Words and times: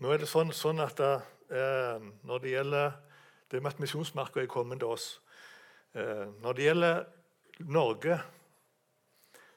Nå 0.00 0.08
er 0.08 0.22
det 0.22 0.30
sånn, 0.30 0.48
sånn 0.56 0.80
at 0.80 1.00
eh, 1.04 2.04
når 2.24 2.40
det 2.40 2.52
gjelder 2.54 2.94
det 3.52 3.58
med 3.60 3.74
at 3.74 3.82
misjonsmarka 3.82 4.40
er 4.40 4.48
kommet 4.48 4.80
til 4.80 4.94
oss 4.94 5.08
eh, 5.92 6.30
Når 6.40 6.56
det 6.56 6.64
gjelder 6.64 7.02
Norge, 7.68 8.16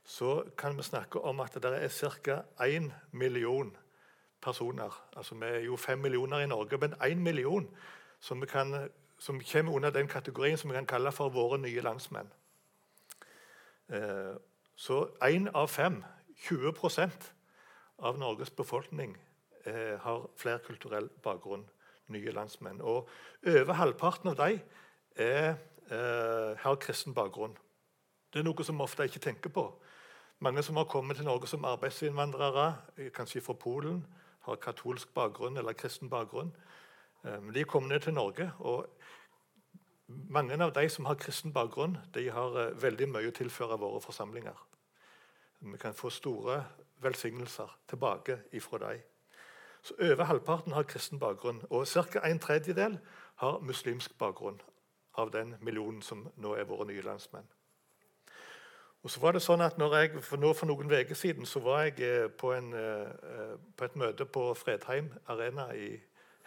så 0.03 0.43
kan 0.59 0.75
vi 0.75 0.83
snakke 0.83 1.21
om 1.23 1.39
at 1.39 1.55
det 1.63 1.71
er 1.71 1.87
ca. 2.19 2.41
1 2.59 2.91
million 3.11 3.71
personer. 4.41 4.91
Altså 5.15 5.35
Vi 5.35 5.45
er 5.47 5.63
jo 5.63 5.79
5 5.79 5.99
millioner 6.03 6.43
i 6.43 6.51
Norge, 6.51 6.77
men 6.77 6.93
1 6.99 7.23
million 7.23 7.69
som, 8.19 8.41
kan, 8.41 8.89
som 9.17 9.39
kommer 9.51 9.75
under 9.75 9.95
den 9.95 10.07
kategorien 10.07 10.57
som 10.57 10.69
vi 10.69 10.75
kan 10.75 10.85
kalle 10.85 11.11
for 11.11 11.29
våre 11.29 11.57
nye 11.57 11.81
landsmenn. 11.81 12.27
Eh, 13.87 14.35
så 14.75 15.05
én 15.23 15.47
av 15.55 15.67
fem, 15.67 16.03
20% 16.49 17.31
av 17.99 18.19
Norges 18.19 18.51
befolkning, 18.51 19.15
eh, 19.65 19.99
har 19.99 20.29
flerkulturell 20.37 21.09
bakgrunn. 21.23 21.65
Nye 22.07 22.31
landsmenn. 22.31 22.81
Og 22.81 23.09
over 23.47 23.73
halvparten 23.73 24.29
av 24.29 24.35
dem 24.37 24.59
eh, 25.15 25.55
har 26.59 26.75
kristen 26.81 27.13
bakgrunn. 27.13 27.55
Det 28.33 28.41
er 28.41 28.47
noe 28.47 28.65
som 28.65 28.77
vi 28.77 28.83
ofte 28.83 29.07
ikke 29.07 29.23
tenker 29.23 29.53
på. 29.53 29.67
Mange 30.43 30.63
som 30.63 30.75
har 30.75 30.89
kommet 30.89 31.17
til 31.17 31.25
Norge 31.25 31.47
som 31.47 31.65
arbeidsinnvandrere, 31.65 32.73
kanskje 33.15 33.41
fra 33.41 33.53
Polen, 33.53 34.01
har 34.43 34.59
katolsk 34.59 35.13
bakgrunn 35.13 35.57
eller 35.57 35.77
kristen 35.77 36.09
bakgrunn. 36.09 36.51
De 37.23 37.61
er 37.61 37.69
kommet 37.69 38.01
til 38.03 38.13
Norge. 38.13 38.51
og 38.59 38.89
Mange 40.07 40.57
av 40.63 40.73
de 40.73 40.89
som 40.89 41.05
har 41.05 41.15
kristen 41.15 41.53
bakgrunn, 41.53 41.97
de 42.13 42.27
har 42.29 42.57
eh, 42.59 42.75
veldig 42.81 43.07
mye 43.13 43.31
å 43.31 43.35
tilføre 43.35 43.79
våre 43.79 44.01
forsamlinger. 44.03 44.57
Vi 45.63 45.79
kan 45.79 45.95
få 45.95 46.11
store 46.11 46.59
velsignelser 47.03 47.71
tilbake 47.87 48.41
ifra 48.51 48.81
dem. 48.83 49.12
Så 49.83 49.93
Over 49.99 50.23
halvparten 50.23 50.71
har 50.71 50.83
kristen 50.83 51.19
bakgrunn, 51.19 51.61
og 51.69 51.87
ca. 51.87 52.19
en 52.23 52.39
tredjedel 52.39 52.99
har 53.35 53.59
muslimsk 53.59 54.17
bakgrunn 54.17 54.61
av 55.17 55.31
den 55.31 55.55
millionen 55.61 56.01
som 56.01 56.29
nå 56.37 56.55
er 56.55 56.63
våre 56.69 56.87
nye 56.87 57.03
landsmenn. 57.03 57.49
Og 59.03 59.11
så 59.11 59.19
var 59.19 59.35
det 59.35 59.43
sånn 59.43 59.61
at 59.61 59.75
jeg, 59.75 60.21
for, 60.23 60.39
nå, 60.39 60.53
for 60.55 60.69
noen 60.69 60.87
uker 60.87 61.17
siden 61.19 61.45
så 61.45 61.59
var 61.59 61.83
jeg 61.83 61.99
eh, 62.07 62.29
på, 62.31 62.53
en, 62.55 62.71
eh, 62.73 63.57
på, 63.75 63.85
et 63.85 63.97
møte 63.99 64.25
på 64.25 64.45
Fredheim 64.55 65.11
Arena 65.27 65.67
i, 65.75 65.97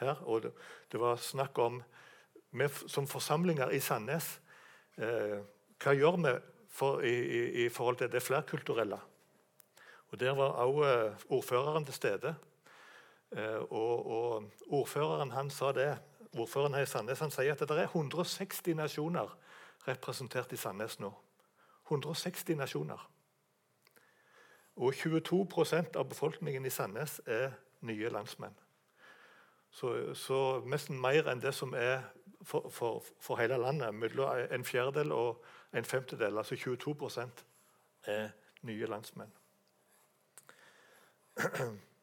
her. 0.01 0.23
og 0.25 0.43
det, 0.43 0.53
det 0.93 1.01
var 1.01 1.21
snakk 1.21 1.59
om 1.59 1.83
vi 2.57 2.69
som 2.89 3.07
forsamlinger 3.07 3.75
i 3.77 3.81
Sandnes 3.81 4.39
eh, 4.97 5.43
Hva 5.83 5.93
gjør 5.93 6.17
vi 6.23 6.33
for, 6.73 7.05
i, 7.05 7.13
i, 7.13 7.41
i, 7.67 7.69
forhold 7.69 8.01
til 8.01 8.09
det 8.13 8.23
flerkulturelle? 8.25 8.99
Og 10.09 10.21
Der 10.21 10.33
var 10.33 10.57
også 10.65 10.89
eh, 10.89 11.27
ordføreren 11.29 11.85
til 11.85 11.95
stede. 11.95 12.35
Eh, 13.33 13.63
og, 13.73 14.07
og, 14.07 14.51
Ordføreren 14.67 15.31
han 15.31 15.51
sa 15.51 15.73
det, 15.73 15.99
ordføreren 16.39 16.75
her 16.75 16.83
i 16.87 16.91
Sandnes 16.91 17.21
han 17.21 17.31
sier 17.31 17.53
at 17.53 17.63
det 17.69 17.79
er 17.79 17.89
160 17.91 18.75
nasjoner 18.77 19.33
representert 19.87 20.53
i 20.53 20.57
Sandnes 20.57 20.99
nå. 21.01 21.13
160 21.89 22.57
nasjoner. 22.59 23.11
Og 24.77 24.93
22% 24.95 25.97
av 25.97 26.09
befolkningen 26.09 26.67
i 26.67 26.71
Sandnes 26.71 27.21
er 27.27 27.55
nye 27.81 28.11
landsmenn. 28.13 28.55
Så, 29.71 30.15
så 30.15 30.61
nesten 30.67 31.01
mer 31.01 31.29
enn 31.31 31.41
det 31.41 31.55
som 31.55 31.75
er 31.75 32.05
for, 32.47 32.69
for, 32.71 33.05
for, 33.21 33.37
hele 33.41 33.59
landet. 33.61 33.95
Mellom 33.95 34.47
en 34.51 34.65
fjerdedel 34.65 35.13
og 35.13 35.45
en 35.75 35.85
femtedel, 35.85 36.39
altså 36.39 36.55
22% 36.55 37.45
er 38.07 38.29
nye 38.63 38.87
landsmenn. 38.87 39.33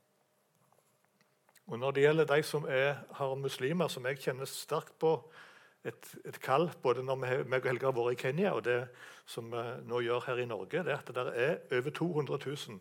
Og 1.67 1.80
Når 1.80 1.92
det 1.92 2.03
gjelder 2.03 2.25
de 2.25 2.44
som 2.44 2.66
er, 2.69 2.95
har 3.11 3.36
muslimer, 3.36 3.88
som 3.88 4.06
jeg 4.06 4.19
kjenner 4.19 4.45
sterkt 4.45 5.00
på 5.00 5.31
et, 5.83 6.16
et 6.25 6.39
kall 6.39 6.69
både 6.83 7.03
når 7.03 7.16
meg 7.16 7.64
og 7.64 7.69
Helge 7.69 7.86
har 7.86 7.95
vært 7.95 8.17
i 8.17 8.22
Kenya, 8.22 8.52
og 8.52 8.66
det 8.66 8.88
som 9.25 9.52
vi 9.52 9.63
nå 9.88 10.01
gjør 10.03 10.25
her 10.28 10.44
i 10.44 10.46
Norge, 10.46 10.84
det 10.84 10.91
er 10.91 11.00
at 11.00 11.16
det 11.16 11.24
er 11.40 11.79
over 11.79 11.90
200 11.90 12.40
000 12.46 12.79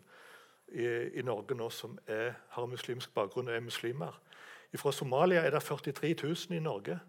i, 0.73 0.85
i 1.19 1.21
Norge 1.21 1.55
nå 1.55 1.69
som 1.69 1.97
er, 2.07 2.33
har 2.49 2.65
muslimsk 2.67 3.13
bakgrunn 3.13 3.47
og 3.47 3.55
er 3.55 3.63
muslimer. 3.63 4.19
Fra 4.77 4.91
Somalia 4.91 5.43
er 5.45 5.53
det 5.53 5.61
43 5.63 6.15
000 6.23 6.57
i 6.57 6.59
Norge. 6.59 6.99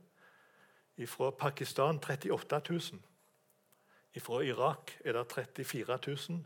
Fra 1.08 1.30
Pakistan 1.30 1.98
38 1.98 2.60
000. 2.70 3.00
Fra 4.20 4.42
Irak 4.42 4.98
er 5.04 5.12
det 5.12 5.32
34 5.32 5.98
000. 6.28 6.44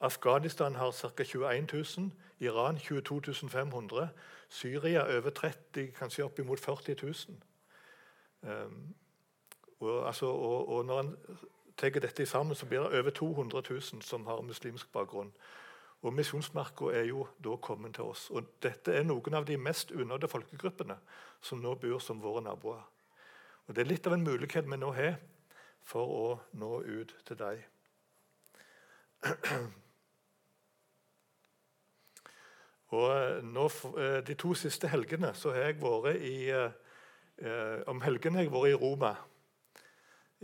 Afghanistan 0.00 0.74
har 0.74 0.90
ca. 0.90 1.22
21 1.22 1.66
000. 1.98 2.10
Iran 2.40 2.78
22 2.78 3.48
500. 3.48 4.08
Syria 4.54 5.02
over 5.16 5.30
30 5.30 5.90
kanskje 5.98 6.24
oppimot 6.24 6.60
40 6.60 6.94
000. 7.02 7.14
Um, 8.42 8.94
og, 9.80 10.06
altså, 10.06 10.26
og, 10.26 10.68
og, 10.68 10.84
når 10.86 11.00
en 11.00 11.16
tar 11.76 11.88
dette 11.88 12.26
sammen, 12.26 12.54
så 12.54 12.66
blir 12.66 12.80
det 12.80 13.00
over 13.00 13.10
200 13.10 13.62
000 13.70 14.02
som 14.02 14.26
har 14.26 14.40
muslimsk 14.40 14.92
bakgrunn. 14.92 15.32
Og 16.02 16.12
Misjonsmarka 16.12 16.84
er 16.92 17.04
jo 17.08 17.26
da 17.44 17.56
kommet 17.56 17.94
til 17.94 18.04
oss. 18.04 18.30
Og 18.30 18.44
Dette 18.62 18.92
er 18.92 19.02
noen 19.02 19.34
av 19.34 19.46
de 19.48 19.56
mest 19.56 19.90
unådde 19.90 20.28
folkegruppene 20.28 20.96
som 21.42 21.58
nå 21.58 21.74
bor 21.74 21.98
som 21.98 22.22
våre 22.22 22.42
naboer. 22.44 22.82
Og 23.66 23.74
Det 23.74 23.82
er 23.82 23.88
litt 23.88 24.06
av 24.06 24.12
en 24.12 24.24
mulighet 24.24 24.68
vi 24.70 24.76
nå 24.76 24.92
har 24.92 25.16
for 25.82 26.04
å 26.04 26.40
nå 26.52 26.82
ut 26.84 27.16
til 27.24 27.36
dem. 27.40 27.64
Og 32.92 33.10
eh, 33.16 33.44
nå, 33.44 33.68
eh, 33.98 34.18
De 34.26 34.34
to 34.38 34.54
siste 34.58 34.88
helgene 34.92 35.32
så 35.34 35.54
har 35.54 35.70
jeg 35.70 35.80
vært 35.82 36.20
i 36.20 36.50
eh, 36.52 37.80
Om 37.90 38.02
helgene 38.04 38.38
har 38.38 38.46
jeg 38.46 38.52
vært 38.52 38.74
i 38.74 38.78
Roma 38.78 39.14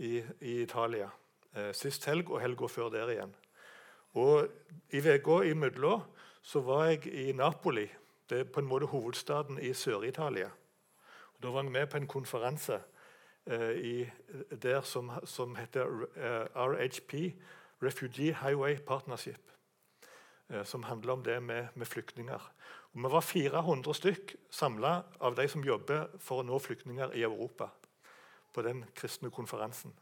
i, 0.01 0.17
i 0.41 0.61
Italia. 0.63 1.07
Sist 1.75 2.05
helg 2.07 2.29
og 2.31 2.41
helga 2.41 2.67
før 2.67 2.89
der 2.91 3.11
igjen. 3.11 3.31
Og 4.19 4.47
I 4.91 4.99
uka 4.99 5.37
imellom 5.47 6.01
så 6.41 6.59
var 6.65 6.89
jeg 6.89 7.07
i 7.07 7.31
Napoli. 7.31 7.85
Det 8.27 8.39
er 8.39 8.49
på 8.49 8.59
en 8.59 8.67
måte 8.67 8.89
hovedstaden 8.91 9.59
i 9.59 9.73
Sør-Italia. 9.73 10.49
Da 11.43 11.51
var 11.51 11.63
jeg 11.63 11.71
med 11.71 11.87
på 11.87 11.97
en 11.97 12.07
konferanse 12.07 12.81
eh, 13.45 13.71
i, 13.71 14.09
der 14.61 14.81
som, 14.81 15.11
som 15.23 15.55
heter 15.55 15.85
RHP, 16.55 17.35
Refugee 17.81 18.33
Highway 18.33 18.75
Partnership. 18.75 19.50
Eh, 20.51 20.63
som 20.63 20.83
handler 20.83 21.13
om 21.13 21.23
det 21.23 21.43
med, 21.43 21.67
med 21.75 21.87
flyktninger. 21.87 22.51
Og 22.91 23.03
vi 23.03 23.11
var 23.11 23.21
400 23.21 23.93
stykk 23.93 24.35
samla 24.51 25.03
av 25.19 25.35
de 25.35 25.47
som 25.47 25.63
jobber 25.63 26.09
for 26.19 26.41
å 26.41 26.47
nå 26.47 26.59
flyktninger 26.59 27.15
i 27.15 27.23
Europa. 27.23 27.69
på 28.53 28.61
den 28.61 28.83
kristne 28.95 29.29
konferansen 29.31 29.93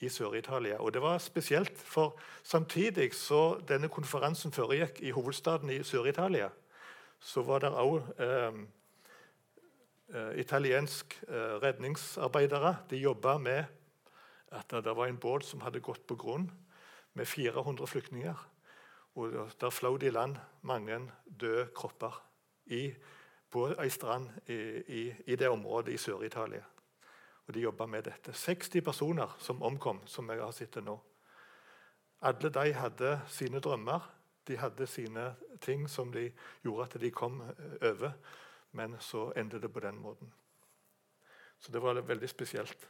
i 0.00 0.08
Sør-Italia. 0.08 0.80
Og 0.80 0.92
Det 0.92 1.02
var 1.02 1.18
spesielt, 1.18 1.78
for 1.78 2.18
samtidig 2.42 3.14
så 3.14 3.60
denne 3.68 3.88
konferansen 3.88 4.52
foregikk 4.52 5.00
i 5.00 5.10
hovedstaden 5.10 5.70
i 5.70 5.82
Sør-Italia, 5.82 6.48
så 7.20 7.42
var 7.42 7.58
det 7.58 7.70
òg 7.70 8.02
italienske 8.18 8.66
eh, 10.14 10.40
italiensk 10.40 11.22
eh, 11.28 11.62
redningsarbeidere. 11.62 12.76
De 12.90 12.96
jobba 12.96 13.38
med 13.38 13.64
at 14.50 14.70
det 14.70 14.96
var 14.96 15.06
en 15.06 15.18
båt 15.18 15.44
som 15.44 15.60
hadde 15.60 15.80
gått 15.80 16.06
på 16.06 16.16
grunn 16.16 16.50
med 17.14 17.26
400 17.28 17.86
flyktninger. 17.86 18.34
Og 19.18 19.50
Der 19.60 19.70
fløy 19.70 19.98
de 19.98 20.06
i 20.06 20.10
land 20.10 20.36
mange 20.62 21.00
døde 21.40 21.68
kropper 21.74 22.22
i, 22.66 22.94
på 23.50 23.66
ei 23.74 23.88
strand 23.90 24.28
i, 24.46 24.58
i, 24.86 25.14
i 25.26 25.36
det 25.36 25.48
området 25.48 25.92
i 25.92 25.96
Sør-Italia. 25.96 26.62
Og 27.46 27.54
de 27.54 27.60
jobba 27.60 27.86
med 27.86 28.02
dette. 28.02 28.32
60 28.32 28.84
personer 28.84 29.36
som 29.38 29.62
omkom, 29.62 30.02
som 30.06 30.30
jeg 30.30 30.42
har 30.42 30.52
sett 30.52 30.78
nå. 30.84 30.98
Alle 32.20 32.50
de 32.50 32.72
hadde 32.72 33.20
sine 33.28 33.60
drømmer. 33.60 34.06
De 34.46 34.56
hadde 34.56 34.86
sine 34.86 35.34
ting 35.60 35.88
som 35.88 36.12
de 36.12 36.28
gjorde 36.62 36.84
at 36.84 37.00
de 37.00 37.10
kom 37.10 37.40
eh, 37.40 37.90
over. 37.90 38.12
Men 38.70 38.96
så 39.00 39.32
endte 39.36 39.58
det 39.58 39.72
på 39.72 39.80
den 39.80 39.98
måten. 39.98 40.32
Så 41.58 41.72
det 41.72 41.82
var 41.82 41.98
veldig 42.00 42.28
spesielt. 42.28 42.88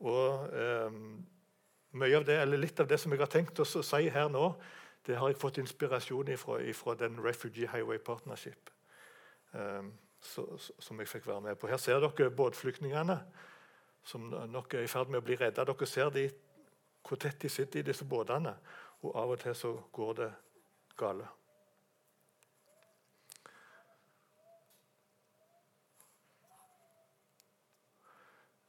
Og 0.00 0.54
eh, 0.56 1.00
mye 1.90 2.16
av 2.16 2.24
det, 2.24 2.40
eller 2.40 2.62
Litt 2.62 2.80
av 2.80 2.88
det 2.88 3.00
som 3.00 3.12
jeg 3.12 3.20
har 3.20 3.28
tenkt 3.28 3.60
å 3.60 3.66
si 3.66 4.08
her 4.08 4.30
nå, 4.30 4.54
det 5.06 5.16
har 5.16 5.28
jeg 5.28 5.40
fått 5.40 5.58
inspirasjon 5.58 6.36
fra 6.36 6.94
den 6.94 7.18
Refugee 7.24 7.68
Highway 7.68 7.98
Partnership. 7.98 8.70
Um, 9.52 9.92
så, 10.20 10.44
som 10.78 10.98
jeg 11.00 11.08
fikk 11.08 11.26
være 11.26 11.40
med 11.40 11.56
på. 11.56 11.66
Her 11.66 11.80
ser 11.80 12.00
dere 12.00 12.30
båtflyktningene 12.30 13.16
som 14.04 14.28
nok 14.48 14.74
er 14.74 14.84
i 14.84 14.90
ferd 14.90 15.10
med 15.10 15.22
å 15.22 15.24
bli 15.24 15.36
redda. 15.40 15.64
Dere 15.64 15.88
ser 15.88 16.12
de, 16.14 16.28
hvor 17.06 17.20
tett 17.20 17.40
de 17.40 17.48
sitter 17.48 17.80
i 17.80 17.88
disse 17.90 18.04
båtene, 18.04 18.54
og 19.00 19.16
av 19.16 19.34
og 19.34 19.40
til 19.40 19.54
så 19.56 19.74
går 19.92 20.16
det 20.20 20.30
gale. 21.00 21.28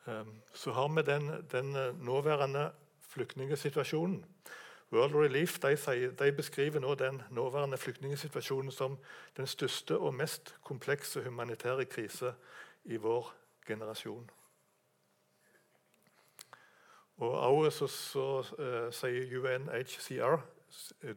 Ehm, 0.07 0.41
så 0.53 0.71
har 0.71 0.89
vi 0.95 1.03
den, 1.07 1.31
den 1.51 1.73
nåværende 2.05 2.71
flyktningsituasjonen. 3.11 4.23
World 4.91 5.15
Relief 5.15 5.59
de, 5.59 6.11
de 6.19 6.31
beskriver 6.31 6.79
nå 6.79 6.95
den 6.95 7.21
nåværende 7.29 7.77
flyktningsituasjonen 7.77 8.71
som 8.71 8.97
den 9.37 9.47
største 9.47 9.97
og 9.97 10.13
mest 10.13 10.55
komplekse 10.63 11.23
humanitære 11.23 11.85
krise 11.85 12.33
i 12.83 12.95
vår 12.95 13.33
generasjon. 13.67 14.29
Og 17.17 17.31
også 17.31 17.87
så, 17.87 18.39
uh, 18.39 18.93
sier 18.93 19.39
UNHCR, 19.39 20.41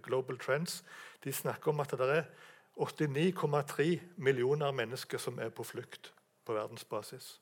Global 0.03 0.39
Trends, 0.39 0.85
de 1.25 1.33
snakker 1.33 1.73
om 1.73 1.81
at 1.81 1.91
det 1.91 2.01
er 2.01 2.25
89,3 2.77 4.01
millioner 4.17 4.71
mennesker 4.71 5.19
som 5.19 5.39
er 5.39 5.49
på 5.49 5.63
flukt 5.63 6.13
på 6.45 6.53
verdensbasis. 6.53 7.41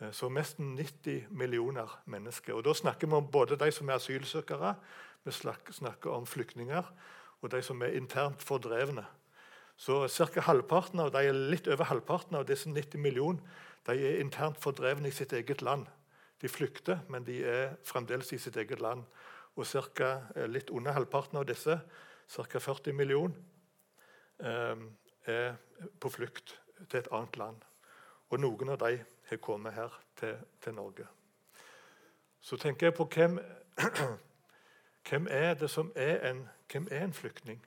Eh, 0.00 0.10
så 0.10 0.28
nesten 0.28 0.74
90 0.76 1.26
millioner 1.30 2.00
mennesker. 2.04 2.54
Og 2.54 2.64
Da 2.64 2.74
snakker 2.74 3.06
vi 3.06 3.14
om 3.14 3.30
både 3.30 3.56
de 3.56 3.70
som 3.72 3.88
er 3.88 3.94
asylsøkere, 3.94 4.74
vi 5.24 5.30
snakker 5.32 6.10
om 6.10 6.26
flyktninger, 6.26 6.84
og 7.42 7.50
de 7.50 7.62
som 7.62 7.82
er 7.82 7.96
internt 7.96 8.42
fordrevne. 8.42 9.06
Så 9.76 10.08
cirka 10.08 10.40
halvparten 10.40 11.00
av 11.00 11.12
de, 11.12 11.32
Litt 11.32 11.68
over 11.68 11.84
halvparten 11.84 12.36
av 12.36 12.46
disse 12.46 12.68
90 12.68 12.98
millioner 12.98 13.40
de 13.86 13.92
er 13.92 14.20
internt 14.20 14.58
fordrevne 14.60 15.08
i 15.08 15.10
sitt 15.10 15.32
eget 15.32 15.62
land. 15.62 15.86
De 16.40 16.48
flykter, 16.48 16.98
men 17.08 17.24
de 17.24 17.44
er 17.44 17.76
fremdeles 17.84 18.32
i 18.32 18.38
sitt 18.38 18.56
eget 18.56 18.80
land. 18.80 19.04
Og 19.56 19.66
cirka, 19.66 20.22
eh, 20.36 20.46
litt 20.46 20.70
under 20.70 20.92
halvparten 20.92 21.38
av 21.38 21.46
disse, 21.46 21.80
ca. 22.28 22.58
40 22.58 22.92
millioner, 22.92 23.34
eh, 24.40 24.76
er 25.26 25.56
på 26.00 26.10
flukt 26.10 26.58
til 26.88 27.00
et 27.00 27.08
annet 27.12 27.36
land. 27.36 27.64
Og 28.30 28.40
noen 28.40 28.68
av 28.68 28.78
de 28.78 29.04
har 29.30 29.36
kommet 29.36 29.72
her 29.72 30.00
til, 30.16 30.36
til 30.62 30.74
Norge. 30.74 31.06
Så 32.40 32.56
tenker 32.56 32.86
jeg 32.86 32.94
på 32.94 33.04
hvem, 33.14 33.38
hvem 35.08 35.26
er 35.30 35.54
det 35.54 35.70
som 35.70 35.92
er 35.94 36.30
en, 36.30 36.48
hvem 36.72 36.88
er 36.90 37.04
en 37.04 37.12
flyktning? 37.12 37.66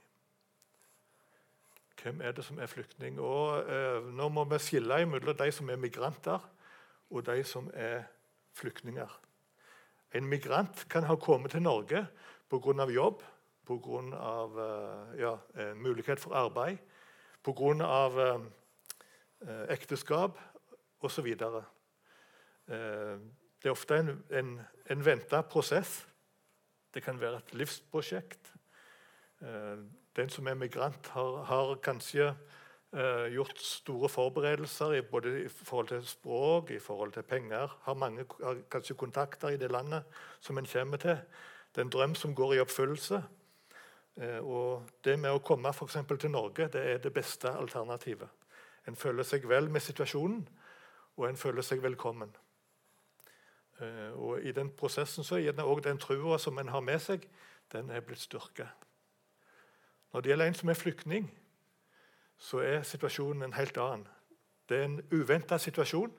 Hvem 2.04 2.22
er 2.22 2.32
det 2.32 2.46
som 2.46 2.60
er 2.60 2.66
flyktning? 2.66 3.20
Og 3.20 3.70
eh, 3.70 4.04
Nå 4.14 4.28
må 4.30 4.44
vi 4.44 4.60
skille 4.60 5.06
mellom 5.06 5.38
de 5.38 5.52
som 5.52 5.70
er 5.70 5.80
migranter, 5.80 6.50
og 7.10 7.26
de 7.26 7.44
som 7.44 7.70
er 7.74 8.04
flyktninger. 8.54 9.20
En 10.14 10.26
migrant 10.26 10.86
kan 10.90 11.04
ha 11.04 11.16
kommet 11.16 11.52
til 11.52 11.62
Norge 11.62 12.08
pga. 12.50 12.86
jobb, 12.92 13.24
pga. 13.66 13.78
Uh, 13.78 15.20
ja, 15.20 15.38
eh, 15.56 15.76
mulighet 15.76 16.20
for 16.20 16.34
arbeid, 16.34 16.78
pga. 17.44 17.54
Uh, 18.08 18.42
eh, 19.42 19.74
ekteskap 19.74 20.40
osv. 21.04 21.28
Eh, 21.28 23.20
det 23.64 23.70
er 23.70 23.76
ofte 23.76 24.00
en, 24.00 24.16
en, 24.32 24.56
en 24.92 25.06
venta 25.06 25.42
prosess. 25.42 26.08
Det 26.94 27.04
kan 27.04 27.20
være 27.22 27.42
et 27.42 27.54
livsprosjekt. 27.54 28.54
Eh, 29.42 29.78
den 30.16 30.30
som 30.30 30.48
er 30.48 30.60
migrant, 30.60 31.08
har, 31.16 31.44
har 31.50 31.76
kanskje 31.84 32.28
eh, 32.30 33.34
gjort 33.34 33.60
store 33.60 34.10
forberedelser 34.10 35.02
både 35.12 35.38
i 35.46 35.48
forhold 35.48 35.88
til 35.88 36.06
språk, 36.08 36.72
i 36.72 36.80
forhold 36.80 37.14
til 37.14 37.24
penger. 37.24 37.80
Har 37.82 37.94
mange 37.94 38.26
har 38.44 38.62
kanskje 38.72 38.96
kontakter 38.96 39.50
i 39.50 39.58
det 39.58 39.72
landet 39.72 40.04
som 40.40 40.58
en 40.58 40.70
kommer 40.74 40.98
til. 40.98 41.18
Det 41.74 41.82
er 41.82 41.88
en 41.88 41.96
drøm 41.96 42.16
som 42.16 42.36
går 42.36 42.54
i 42.54 42.60
oppfyllelse. 42.62 43.24
og 44.42 44.84
Det 45.04 45.20
med 45.20 45.32
å 45.34 45.40
komme 45.42 45.74
for 45.74 45.88
til 45.88 46.30
Norge 46.30 46.68
det 46.68 46.82
er 46.92 46.98
det 46.98 47.14
beste 47.14 47.50
alternativet. 47.50 48.30
En 48.88 48.96
føler 48.96 49.24
seg 49.24 49.48
vel 49.50 49.70
med 49.70 49.82
situasjonen, 49.82 50.48
og 51.18 51.30
en 51.30 51.38
føler 51.38 51.62
seg 51.62 51.84
velkommen. 51.84 52.32
Eh, 53.80 54.12
og 54.14 54.42
I 54.42 54.52
den 54.52 54.72
prosessen 54.78 55.24
så 55.24 55.38
er 55.38 55.62
òg 55.64 55.84
den 55.84 55.98
trua 56.02 56.38
som 56.40 56.58
en 56.58 56.70
har 56.70 56.82
med 56.82 57.00
seg, 57.00 57.28
den 57.72 57.90
er 57.90 58.02
blitt 58.02 58.22
styrket. 58.22 58.70
Når 60.14 60.22
det 60.22 60.30
gjelder 60.30 60.46
en 60.46 60.54
som 60.54 60.70
er 60.70 60.78
flyktning, 60.78 61.32
så 62.38 62.60
er 62.60 62.84
situasjonen 62.84 63.44
en 63.44 63.54
helt 63.54 63.78
annen. 63.78 64.08
Det 64.70 64.78
er 64.78 64.86
en 64.86 65.02
uventa 65.12 65.58
situasjon. 65.58 66.12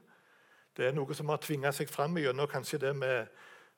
Det 0.76 0.87
er 0.87 0.94
noe 0.96 1.14
som 1.14 1.29
har 1.31 1.38
tvinga 1.43 1.73
seg 1.73 1.91
fram 1.91 2.17
gjennom 2.19 2.49
kanskje 2.50 2.81
det 2.82 2.96
med, 2.96 3.26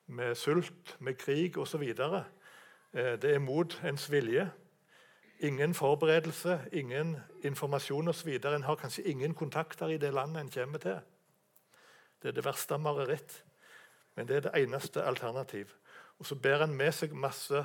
med 0.07 0.35
sult, 0.35 0.95
med 0.99 1.17
krig 1.17 1.57
osv. 1.57 1.83
Eh, 1.83 3.13
det 3.21 3.33
er 3.33 3.39
mot 3.39 3.77
ens 3.83 4.09
vilje. 4.11 4.49
Ingen 5.39 5.73
forberedelse, 5.73 6.61
ingen 6.71 7.17
informasjon 7.43 8.07
osv. 8.07 8.29
En 8.45 8.63
har 8.63 8.75
kanskje 8.75 9.03
ingen 9.03 9.33
kontakter 9.33 9.87
i 9.87 9.97
det 9.97 10.13
landet 10.13 10.41
en 10.41 10.49
kommer 10.49 10.77
til. 10.77 10.99
Det 12.21 12.27
er 12.27 12.31
det 12.31 12.45
verste 12.45 12.77
mareritt, 12.77 13.43
men 14.15 14.27
det 14.27 14.35
er 14.35 14.39
det 14.39 14.63
eneste 14.63 15.03
alternativ. 15.03 15.73
Og 16.19 16.25
så 16.25 16.35
bærer 16.35 16.63
en 16.63 16.73
med 16.73 16.91
seg 16.91 17.13
masse 17.13 17.59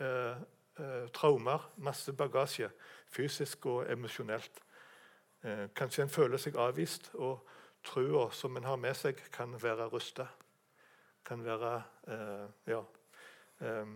eh, 0.00 0.40
eh, 0.78 1.06
traumer, 1.14 1.70
masse 1.76 2.12
bagasje, 2.12 2.70
fysisk 3.08 3.66
og 3.66 3.92
emosjonelt. 3.92 4.62
Eh, 5.44 5.68
kanskje 5.74 6.02
en 6.02 6.10
føler 6.10 6.42
seg 6.42 6.58
avvist, 6.58 7.12
og 7.14 7.46
trua 7.84 8.30
som 8.34 8.56
en 8.56 8.66
har 8.66 8.76
med 8.76 8.98
seg, 8.98 9.22
kan 9.32 9.54
være 9.62 9.86
rusta. 9.94 10.26
Kan 11.24 11.44
være 11.44 11.82
eh, 12.08 12.50
Ja. 12.66 12.82
Eh, 13.60 13.86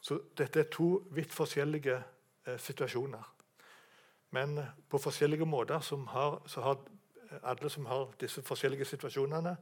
så 0.00 0.20
dette 0.38 0.60
er 0.60 0.68
to 0.70 1.06
vidt 1.10 1.32
forskjellige 1.32 2.02
situasjoner. 2.58 3.32
Men 4.30 4.60
på 4.90 4.98
forskjellige 4.98 5.46
måter 5.46 5.80
har, 6.12 6.40
så 6.46 6.60
har 6.60 6.78
alle 7.42 7.70
som 7.70 7.86
har 7.86 8.12
disse 8.20 8.42
forskjellige 8.42 8.84
situasjonene, 8.84 9.56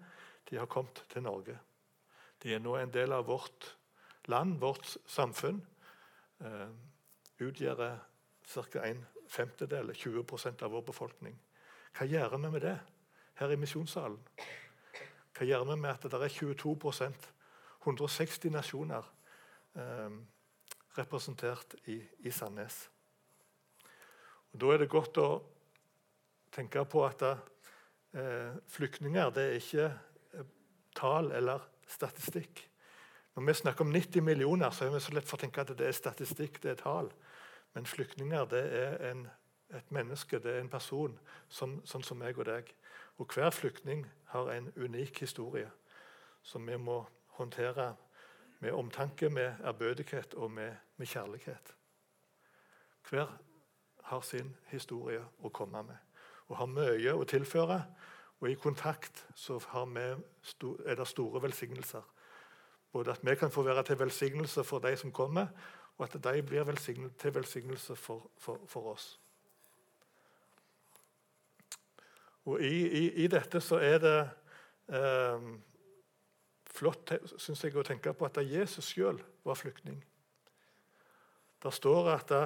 de 0.51 0.57
har 0.57 0.67
kommet 0.67 1.05
til 1.09 1.23
Norge. 1.23 1.59
De 2.43 2.55
er 2.55 2.61
nå 2.61 2.77
en 2.77 2.93
del 2.93 3.13
av 3.13 3.27
vårt 3.27 3.77
land, 4.29 4.59
vårt 4.61 4.97
samfunn. 5.07 5.63
Eh, 6.41 6.69
utgjør 7.41 7.99
ca. 8.45 8.83
en 8.85 9.07
femtedel, 9.29 9.93
20% 9.95 10.63
av 10.63 10.71
vår 10.71 10.83
befolkning. 10.83 11.39
Hva 11.97 12.07
gjør 12.07 12.37
vi 12.37 12.51
med 12.51 12.61
det 12.61 12.79
her 13.35 13.51
i 13.51 13.57
misjonssalen? 13.57 14.21
Hva 15.35 15.47
gjør 15.47 15.65
vi 15.65 15.77
med 15.81 15.91
at 15.91 16.03
det 16.03 16.21
er 16.21 16.29
22% 16.29 17.31
160 17.85 18.51
nasjoner 18.51 19.05
um, 19.75 20.27
representert 20.99 21.75
i, 21.91 21.99
i 22.19 22.31
Sandnes. 22.31 22.91
Og 24.53 24.61
Da 24.61 24.73
er 24.73 24.83
det 24.85 24.91
godt 24.93 25.19
å 25.19 25.29
tenke 26.55 26.85
på 26.87 27.03
at 27.07 27.23
eh, 27.27 28.55
flyktninger 28.71 29.33
det 29.35 29.47
er 29.49 29.59
ikke 29.59 29.89
eh, 29.89 30.53
tall 30.95 31.33
eller 31.35 31.65
statistikk. 31.91 32.63
Når 33.35 33.47
vi 33.47 33.55
snakker 33.55 33.85
om 33.85 33.91
90 33.93 34.23
millioner, 34.23 34.71
så 34.71 34.85
er 34.85 34.95
vi 34.95 35.01
så 35.03 35.15
lett 35.15 35.27
for 35.27 35.37
å 35.37 35.43
tenke 35.43 35.65
at 35.65 35.73
det 35.75 35.89
er 35.89 35.97
statistikk, 35.97 36.63
det 36.63 36.71
er 36.71 36.83
tall. 36.85 37.11
Men 37.75 37.87
flyktninger 37.87 38.47
det 38.53 38.63
er 38.79 38.95
en, 39.11 39.25
et 39.75 39.91
menneske, 39.91 40.39
det 40.39 40.53
er 40.53 40.63
en 40.63 40.71
person, 40.71 41.19
som, 41.49 41.81
sånn 41.83 42.07
som 42.07 42.23
meg 42.23 42.39
og 42.39 42.47
deg. 42.47 42.71
Og 43.19 43.35
hver 43.35 43.51
flyktning 43.51 44.07
har 44.31 44.53
en 44.55 44.71
unik 44.79 45.25
historie 45.27 45.71
som 46.47 46.67
vi 46.67 46.79
må 46.79 47.01
håndtere 47.39 47.95
med 48.63 48.73
omtanke, 48.73 49.29
med 49.29 49.65
ærbødighet 49.65 50.35
og 50.35 50.51
med, 50.51 50.77
med 50.97 51.07
kjærlighet. 51.07 51.75
Hver 53.11 53.31
har 54.05 54.21
sin 54.21 54.57
historie 54.71 55.23
å 55.43 55.53
komme 55.55 55.83
med 55.83 55.97
og 56.49 56.59
har 56.59 56.69
mye 56.69 57.15
å 57.17 57.25
tilføre. 57.29 57.79
Og 58.43 58.51
i 58.51 58.59
kontakt 58.61 59.25
så 59.39 59.57
er 60.85 60.99
det 60.99 61.09
store 61.09 61.43
velsignelser. 61.43 62.03
Både 62.93 63.15
at 63.15 63.25
vi 63.25 63.35
kan 63.35 63.51
få 63.51 63.63
være 63.63 63.83
til 63.83 63.99
velsignelse 63.99 64.65
for 64.65 64.85
de 64.85 64.97
som 64.97 65.13
kommer, 65.13 65.49
og 65.99 66.05
at 66.05 66.19
de 66.25 66.43
blir 66.43 66.65
til 67.19 67.35
velsignelse 67.35 67.97
for, 67.97 68.31
for, 68.39 68.61
for 68.69 68.93
oss. 68.93 69.21
Og 72.45 72.61
i, 72.61 72.87
i, 72.87 73.05
i, 73.25 73.27
dette 73.27 73.61
så 73.61 73.79
er 73.81 73.99
det 73.99 74.19
eh, 74.93 75.47
flott 76.69 77.15
synes 77.39 77.65
jeg, 77.65 77.77
å 77.77 77.87
tenke 77.87 78.13
på 78.13 78.27
at 78.29 78.43
Jesus 78.45 78.91
sjøl 78.93 79.23
var 79.45 79.57
flyktning. 79.57 80.03
Det 81.65 81.73
står 81.73 82.11
at 82.13 82.29
da, 82.29 82.43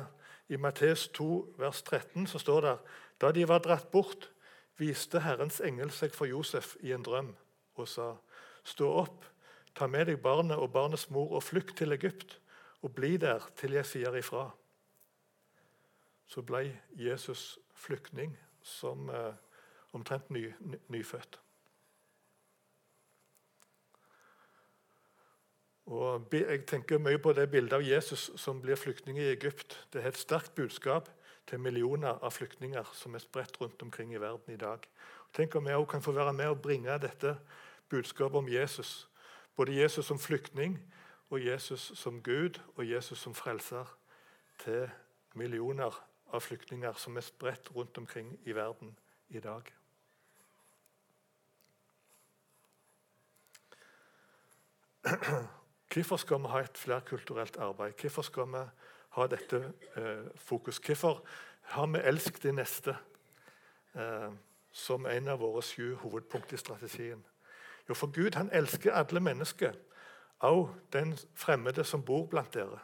I 0.49 0.57
Mattes 0.57 1.09
2, 1.13 1.55
vers 1.59 1.83
13 1.83 2.27
så 2.31 2.39
står 2.39 2.61
det 2.65 2.75
da 3.21 3.33
de 3.35 3.49
var 3.49 3.61
dratt 3.65 3.91
bort, 3.91 4.31
viste 4.79 5.21
Herrens 5.21 5.59
engel 5.61 5.91
seg 5.91 6.15
for 6.15 6.31
Josef 6.31 6.77
i 6.87 6.95
en 6.95 7.03
drøm 7.03 7.35
og 7.75 7.89
sa:" 7.89 8.15
Stå 8.65 8.89
opp, 9.01 9.25
ta 9.75 9.87
med 9.87 10.07
deg 10.07 10.21
barnet 10.23 10.59
og 10.59 10.73
barnets 10.73 11.09
mor 11.11 11.33
og 11.33 11.43
flykt 11.43 11.79
til 11.81 11.93
Egypt, 11.93 12.39
og 12.83 12.95
bli 12.95 13.17
der 13.17 13.43
til 13.57 13.73
jeg 13.73 13.87
sier 13.87 14.15
ifra. 14.19 14.51
Så 16.27 16.43
ble 16.43 16.77
Jesus 16.93 17.59
flyktning 17.75 18.37
som 18.63 19.09
eh, 19.11 19.33
omtrent 19.97 20.31
ny, 20.31 20.53
ny, 20.61 20.77
nyfødt. 20.89 21.41
Og 25.89 26.29
Jeg 26.33 26.67
tenker 26.67 26.99
mye 26.99 27.19
på 27.19 27.33
det 27.33 27.51
bildet 27.51 27.73
av 27.73 27.83
Jesus 27.83 28.31
som 28.37 28.61
blir 28.61 28.77
flyktning 28.77 29.19
i 29.19 29.31
Egypt. 29.31 29.87
Det 29.93 30.03
er 30.03 30.09
et 30.09 30.17
sterkt 30.21 30.55
budskap 30.55 31.09
til 31.49 31.61
millioner 31.61 32.19
av 32.21 32.31
flyktninger 32.31 32.85
som 32.93 33.15
er 33.15 33.25
spredt 33.25 33.57
rundt 33.61 33.83
omkring 33.83 34.13
i 34.13 34.21
verden 34.21 34.53
i 34.53 34.57
dag. 34.61 34.79
Tenk 35.33 35.55
om 35.57 35.67
også 35.67 35.85
kan 35.85 36.03
få 36.03 36.13
være 36.13 36.33
med 36.33 36.47
og 36.47 36.63
bringe 36.63 36.99
dette 36.99 37.39
budskapet 37.89 38.37
om 38.37 38.49
Jesus. 38.49 39.09
Både 39.57 39.81
Jesus 39.81 40.07
som 40.07 40.19
flyktning 40.19 40.79
og 41.31 41.47
Jesus 41.47 41.93
som 41.95 42.23
Gud 42.23 42.61
og 42.77 42.91
Jesus 42.91 43.19
som 43.19 43.35
frelser 43.35 43.85
til 44.59 44.91
millioner 45.35 46.05
av 46.33 46.41
flyktninger 46.41 46.93
som 47.01 47.17
er 47.17 47.21
spredt 47.25 47.71
rundt 47.77 47.99
omkring 47.99 48.39
i 48.45 48.53
verden 48.53 48.99
i 49.29 49.41
dag. 49.41 49.63
Hvorfor 55.93 56.17
skal 56.17 56.39
vi 56.39 56.49
ha 56.53 56.61
et 56.61 56.79
flerkulturelt 56.79 57.57
arbeid? 57.57 57.93
Hvorfor 58.01 58.23
skal 58.23 58.47
vi 58.53 58.65
ha 59.09 59.27
dette 59.27 59.73
eh, 59.97 60.27
fokus? 60.37 60.79
Hvorfor 60.79 61.25
har 61.63 61.87
vi 61.87 61.99
'elsk 61.99 62.43
de 62.43 62.53
neste' 62.53 62.97
eh, 63.95 64.33
som 64.73 65.07
en 65.07 65.29
av 65.29 65.39
våre 65.39 65.63
sju 65.63 65.95
hovedpunkt 65.95 66.53
i 66.53 66.57
strategien? 66.57 67.25
Jo, 67.89 67.95
for 67.95 68.07
Gud 68.07 68.35
han 68.35 68.51
elsker 68.53 68.93
alle 68.93 69.21
mennesker, 69.21 69.73
også 70.39 70.73
den 70.93 71.19
fremmede 71.35 71.85
som 71.85 72.05
bor 72.05 72.27
blant 72.27 72.55
dere. 72.55 72.79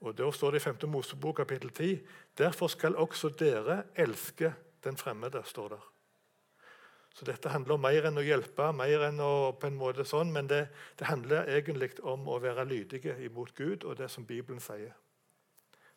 Og 0.00 0.18
Da 0.18 0.30
står 0.30 0.50
det 0.50 0.56
i 0.56 0.64
5. 0.64 0.88
Mosebok 0.88 1.36
kapittel 1.36 1.70
10.: 1.70 2.06
Derfor 2.38 2.66
skal 2.66 2.96
også 2.96 3.28
dere 3.28 3.82
elske 3.96 4.54
den 4.84 4.96
fremmede. 4.96 5.42
står 5.44 5.68
der. 5.68 5.95
Så 7.16 7.24
dette 7.24 7.48
handler 7.48 7.78
om 7.78 7.80
mer 7.80 8.04
enn 8.10 8.20
å 8.20 8.24
hjelpe, 8.24 8.66
mer 8.76 9.06
enn 9.06 9.22
å 9.24 9.54
på 9.56 9.70
en 9.70 9.78
måte 9.80 10.04
sånn, 10.04 10.28
men 10.34 10.50
det, 10.50 10.66
det 11.00 11.06
handler 11.08 11.48
egentlig 11.48 11.94
om 12.04 12.26
å 12.28 12.36
være 12.44 12.66
lydige 12.68 13.14
imot 13.24 13.54
Gud 13.56 13.86
og 13.88 13.96
det 13.96 14.10
som 14.12 14.26
Bibelen 14.28 14.60
sier. 14.60 14.92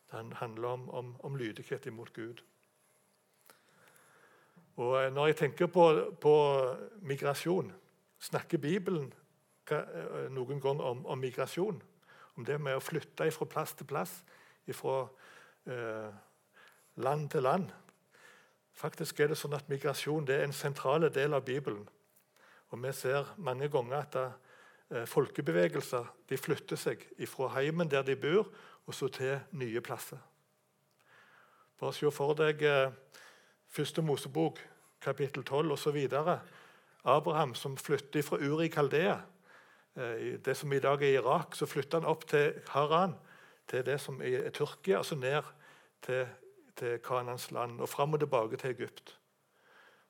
Det 0.08 0.22
handler 0.40 0.68
om, 0.70 0.86
om, 0.96 1.10
om 1.28 1.36
lydighet 1.36 1.86
imot 1.86 2.14
Gud. 2.16 2.40
Og 4.80 4.96
eh, 5.02 5.10
Når 5.12 5.26
jeg 5.26 5.36
tenker 5.42 5.68
på, 5.68 5.84
på 6.20 6.34
migrasjon, 7.04 7.68
snakker 8.20 8.58
Bibelen 8.58 9.12
eh, 9.70 10.24
noen 10.32 10.60
gang 10.60 10.80
om, 10.80 11.04
om 11.04 11.20
migrasjon? 11.20 11.82
Om 12.36 12.48
det 12.48 12.56
med 12.64 12.78
å 12.78 12.82
flytte 12.84 13.28
fra 13.36 13.50
plass 13.58 13.76
til 13.76 13.90
plass, 13.92 14.16
fra 14.72 14.96
eh, 15.68 16.10
land 17.04 17.28
til 17.30 17.44
land. 17.44 17.68
Faktisk 18.80 19.20
er 19.20 19.30
det 19.30 19.38
sånn 19.38 19.56
at 19.56 19.68
Migrasjon 19.68 20.28
er 20.32 20.46
en 20.46 20.56
sentral 20.56 21.04
del 21.12 21.36
av 21.36 21.44
Bibelen. 21.44 21.84
Og 22.70 22.82
Vi 22.82 22.92
ser 22.92 23.34
mange 23.36 23.68
ganger 23.68 23.96
at 23.98 24.16
eh, 24.16 25.06
folkebevegelser 25.06 26.06
flytter 26.40 26.76
seg 26.76 27.04
fra 27.28 27.50
heimen 27.58 27.90
der 27.90 28.02
de 28.02 28.16
bor, 28.16 28.48
og 28.86 28.94
så 28.94 29.08
til 29.08 29.40
nye 29.52 29.80
plasser. 29.80 30.18
Bare 31.80 31.92
se 31.92 32.10
for 32.10 32.34
deg 32.34 32.62
eh, 32.62 32.92
første 33.68 34.02
Mosebok, 34.02 34.58
kapittel 35.00 35.44
12 35.44 35.72
osv. 35.72 35.98
Abraham 37.04 37.54
som 37.54 37.76
flytter 37.76 38.22
fra 38.22 38.40
Uri 38.40 38.68
Kaldea 38.68 39.20
Eh, 39.96 40.38
det 40.44 40.56
som 40.56 40.72
i 40.72 40.78
dag 40.78 41.02
er 41.02 41.18
Irak, 41.18 41.54
så 41.54 41.66
flytter 41.66 42.00
han 42.00 42.08
opp 42.08 42.28
til 42.30 42.52
Haran, 42.68 43.16
til 43.68 43.86
det 43.86 43.98
som 44.00 44.20
er 44.22 44.50
Tyrkia, 44.54 44.98
altså 44.98 45.14
ned 45.14 45.42
til, 46.02 46.26
til 46.80 46.98
Kanans 47.04 47.50
land 47.50 47.80
og 47.80 47.88
fram 47.88 48.16
og 48.16 48.20
tilbake 48.20 48.56
til 48.56 48.70
Egypt. 48.70 49.18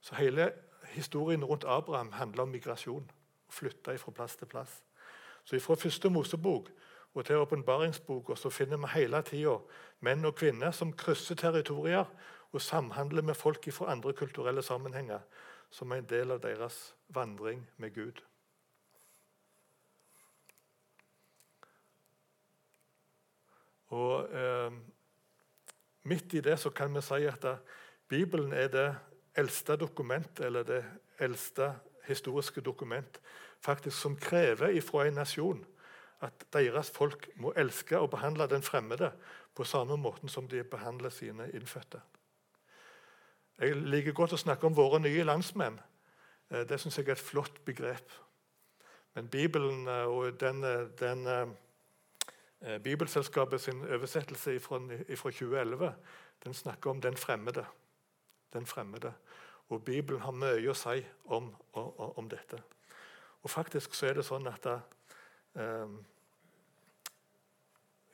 Så 0.01 0.15
hele 0.15 0.53
historien 0.93 1.45
rundt 1.45 1.65
Abraham 1.69 2.13
handler 2.13 2.43
om 2.43 2.55
migrasjon. 2.55 3.11
Å 3.51 3.53
flytte 3.53 3.99
fra 3.99 4.15
plass 4.15 4.37
til 4.39 4.47
plass. 4.47 4.83
Så 5.45 5.59
Fra 5.61 5.75
første 5.75 6.11
Mosebok 6.11 6.71
og 7.15 7.25
til 7.27 7.37
åpenbaringsboka 7.43 8.35
finner 8.51 8.77
vi 8.77 8.93
hele 8.95 9.23
tida 9.23 9.59
menn 10.01 10.25
og 10.25 10.35
kvinner 10.35 10.71
som 10.71 10.93
krysser 10.93 11.35
territorier 11.35 12.07
og 12.53 12.63
samhandler 12.63 13.23
med 13.23 13.35
folk 13.35 13.73
fra 13.73 13.91
andre 13.93 14.13
kulturelle 14.13 14.63
sammenhenger 14.63 15.21
som 15.71 15.91
er 15.91 16.03
en 16.03 16.11
del 16.11 16.31
av 16.31 16.41
deres 16.43 16.95
vandring 17.09 17.63
med 17.77 17.95
Gud. 17.95 18.23
Og 23.91 24.35
eh, 24.35 24.73
Midt 26.03 26.35
i 26.35 26.41
det 26.41 26.59
så 26.59 26.71
kan 26.71 26.95
vi 26.95 27.03
si 27.05 27.27
at 27.29 27.45
Bibelen 28.09 28.53
er 28.53 28.69
det 28.69 28.89
eldste 29.37 29.77
dokument, 29.77 30.41
eller 30.41 30.63
det 30.63 30.85
eldste 31.19 31.75
historiske 32.09 32.61
dokument 32.61 33.21
faktisk 33.61 33.97
som 33.97 34.17
krever 34.17 34.81
fra 34.81 35.07
en 35.07 35.21
nasjon 35.21 35.61
at 36.21 36.45
deres 36.53 36.91
folk 36.93 37.29
må 37.41 37.53
elske 37.57 37.99
og 37.99 38.11
behandle 38.13 38.49
den 38.49 38.63
fremmede 38.63 39.13
på 39.57 39.65
samme 39.65 39.97
måten 39.97 40.29
som 40.29 40.49
de 40.49 40.63
behandler 40.65 41.11
sine 41.11 41.49
innfødte. 41.57 42.01
Jeg 43.61 43.77
liker 43.77 44.17
godt 44.17 44.37
å 44.37 44.41
snakke 44.41 44.67
om 44.67 44.77
våre 44.77 45.01
nye 45.01 45.25
landsmenn. 45.25 45.79
Eh, 46.51 46.65
det 46.69 46.81
syns 46.81 46.99
jeg 46.99 47.09
er 47.09 47.17
et 47.17 47.25
flott 47.25 47.61
begrep. 47.65 48.13
Men 49.15 49.29
Bibelen 49.29 49.89
eh, 49.89 50.07
og 50.09 50.41
den, 50.41 50.65
eh, 50.65 50.87
den 51.01 51.27
Bibelselskapet 52.85 53.61
sin 53.61 53.81
oversettelse 53.89 54.61
fra 54.61 54.79
2011 54.79 55.95
den 56.45 56.55
snakker 56.55 56.91
om 56.91 57.01
den 57.01 57.17
fremmede. 57.17 57.65
Den 58.53 58.67
fremmede. 58.67 59.13
Og 59.69 59.85
Bibelen 59.85 60.21
har 60.21 60.35
mye 60.35 60.71
å 60.71 60.77
si 60.77 61.01
om, 61.25 61.53
om, 61.73 61.91
om 62.19 62.29
dette. 62.29 62.59
Og 63.43 63.51
faktisk 63.51 63.95
så 63.95 64.11
er 64.11 64.19
det 64.19 64.25
sånn 64.27 64.49
at, 64.51 64.67
um, 65.55 66.01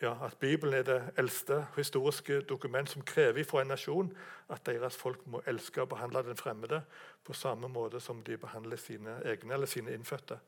ja, 0.03 0.12
at 0.26 0.37
Bibelen 0.38 0.76
er 0.76 0.85
det 0.87 0.99
eldste 1.19 1.62
historiske 1.76 2.43
dokument 2.47 2.91
som 2.91 3.05
krever 3.09 3.47
fra 3.49 3.65
en 3.65 3.73
nasjon 3.73 4.12
at 4.53 4.67
deres 4.69 4.99
folk 5.00 5.25
må 5.26 5.41
elske 5.49 5.83
og 5.83 5.91
behandle 5.95 6.23
den 6.26 6.38
fremmede 6.38 6.83
på 7.25 7.35
samme 7.35 7.73
måte 7.73 8.00
som 8.05 8.21
de 8.23 8.37
behandler 8.38 8.76
sine 8.76 9.19
egne 9.25 9.57
eller 9.57 9.71
sine 9.71 9.97
innfødte. 9.97 10.38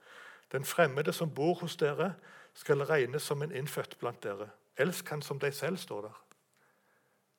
Den 0.53 0.65
fremmede 0.65 1.13
som 1.13 1.35
bor 1.35 1.55
hos 1.55 1.77
dere, 1.77 2.15
skal 2.55 2.83
regnes 2.83 3.23
som 3.23 3.43
en 3.43 3.53
innfødt 3.53 3.99
blant 3.99 4.23
dere. 4.23 4.49
Elsk 4.77 5.09
han 5.09 5.23
som 5.23 5.39
deg 5.39 5.55
selv, 5.55 5.77
står 5.77 6.03
der. 6.03 6.19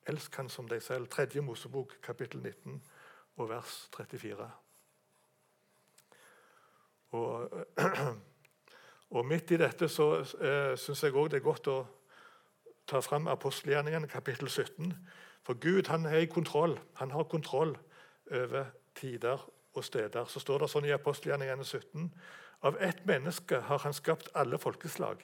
Elsk 0.08 0.36
han 0.36 0.48
som 0.48 0.68
deg 0.68 0.82
selv. 0.82 1.08
Tredje 1.08 1.40
Mosebok, 1.40 1.96
kapittel 2.02 2.40
19 2.40 2.82
og 3.36 3.48
vers 3.48 3.88
34. 3.96 4.50
Og, 7.10 7.50
og 9.16 9.26
midt 9.26 9.50
i 9.50 9.60
dette 9.60 9.88
så 9.88 10.10
eh, 10.20 10.76
syns 10.78 11.04
jeg 11.04 11.14
òg 11.14 11.30
det 11.32 11.40
er 11.40 11.46
godt 11.46 11.70
å 11.72 11.78
ta 12.90 13.00
fram 13.04 13.28
apostelgjerningene, 13.28 14.08
kapittel 14.08 14.48
17. 14.48 14.94
For 15.46 15.58
Gud 15.60 15.90
han 15.90 16.06
er 16.06 16.22
i 16.22 16.30
kontroll. 16.30 16.78
Han 17.00 17.10
har 17.10 17.28
kontroll 17.28 17.76
over 18.30 18.70
tider 18.94 19.42
og 19.74 19.84
steder. 19.84 20.24
Så 20.24 20.40
står 20.40 20.64
det 20.64 20.70
sånn 20.72 20.88
i 20.88 20.94
apostelgjerningene 20.94 21.64
17 21.64 22.10
av 22.60 22.76
ett 22.82 23.04
menneske 23.06 23.60
har 23.60 23.78
han 23.78 23.94
skapt 23.94 24.28
alle 24.34 24.58
folkeslag. 24.58 25.22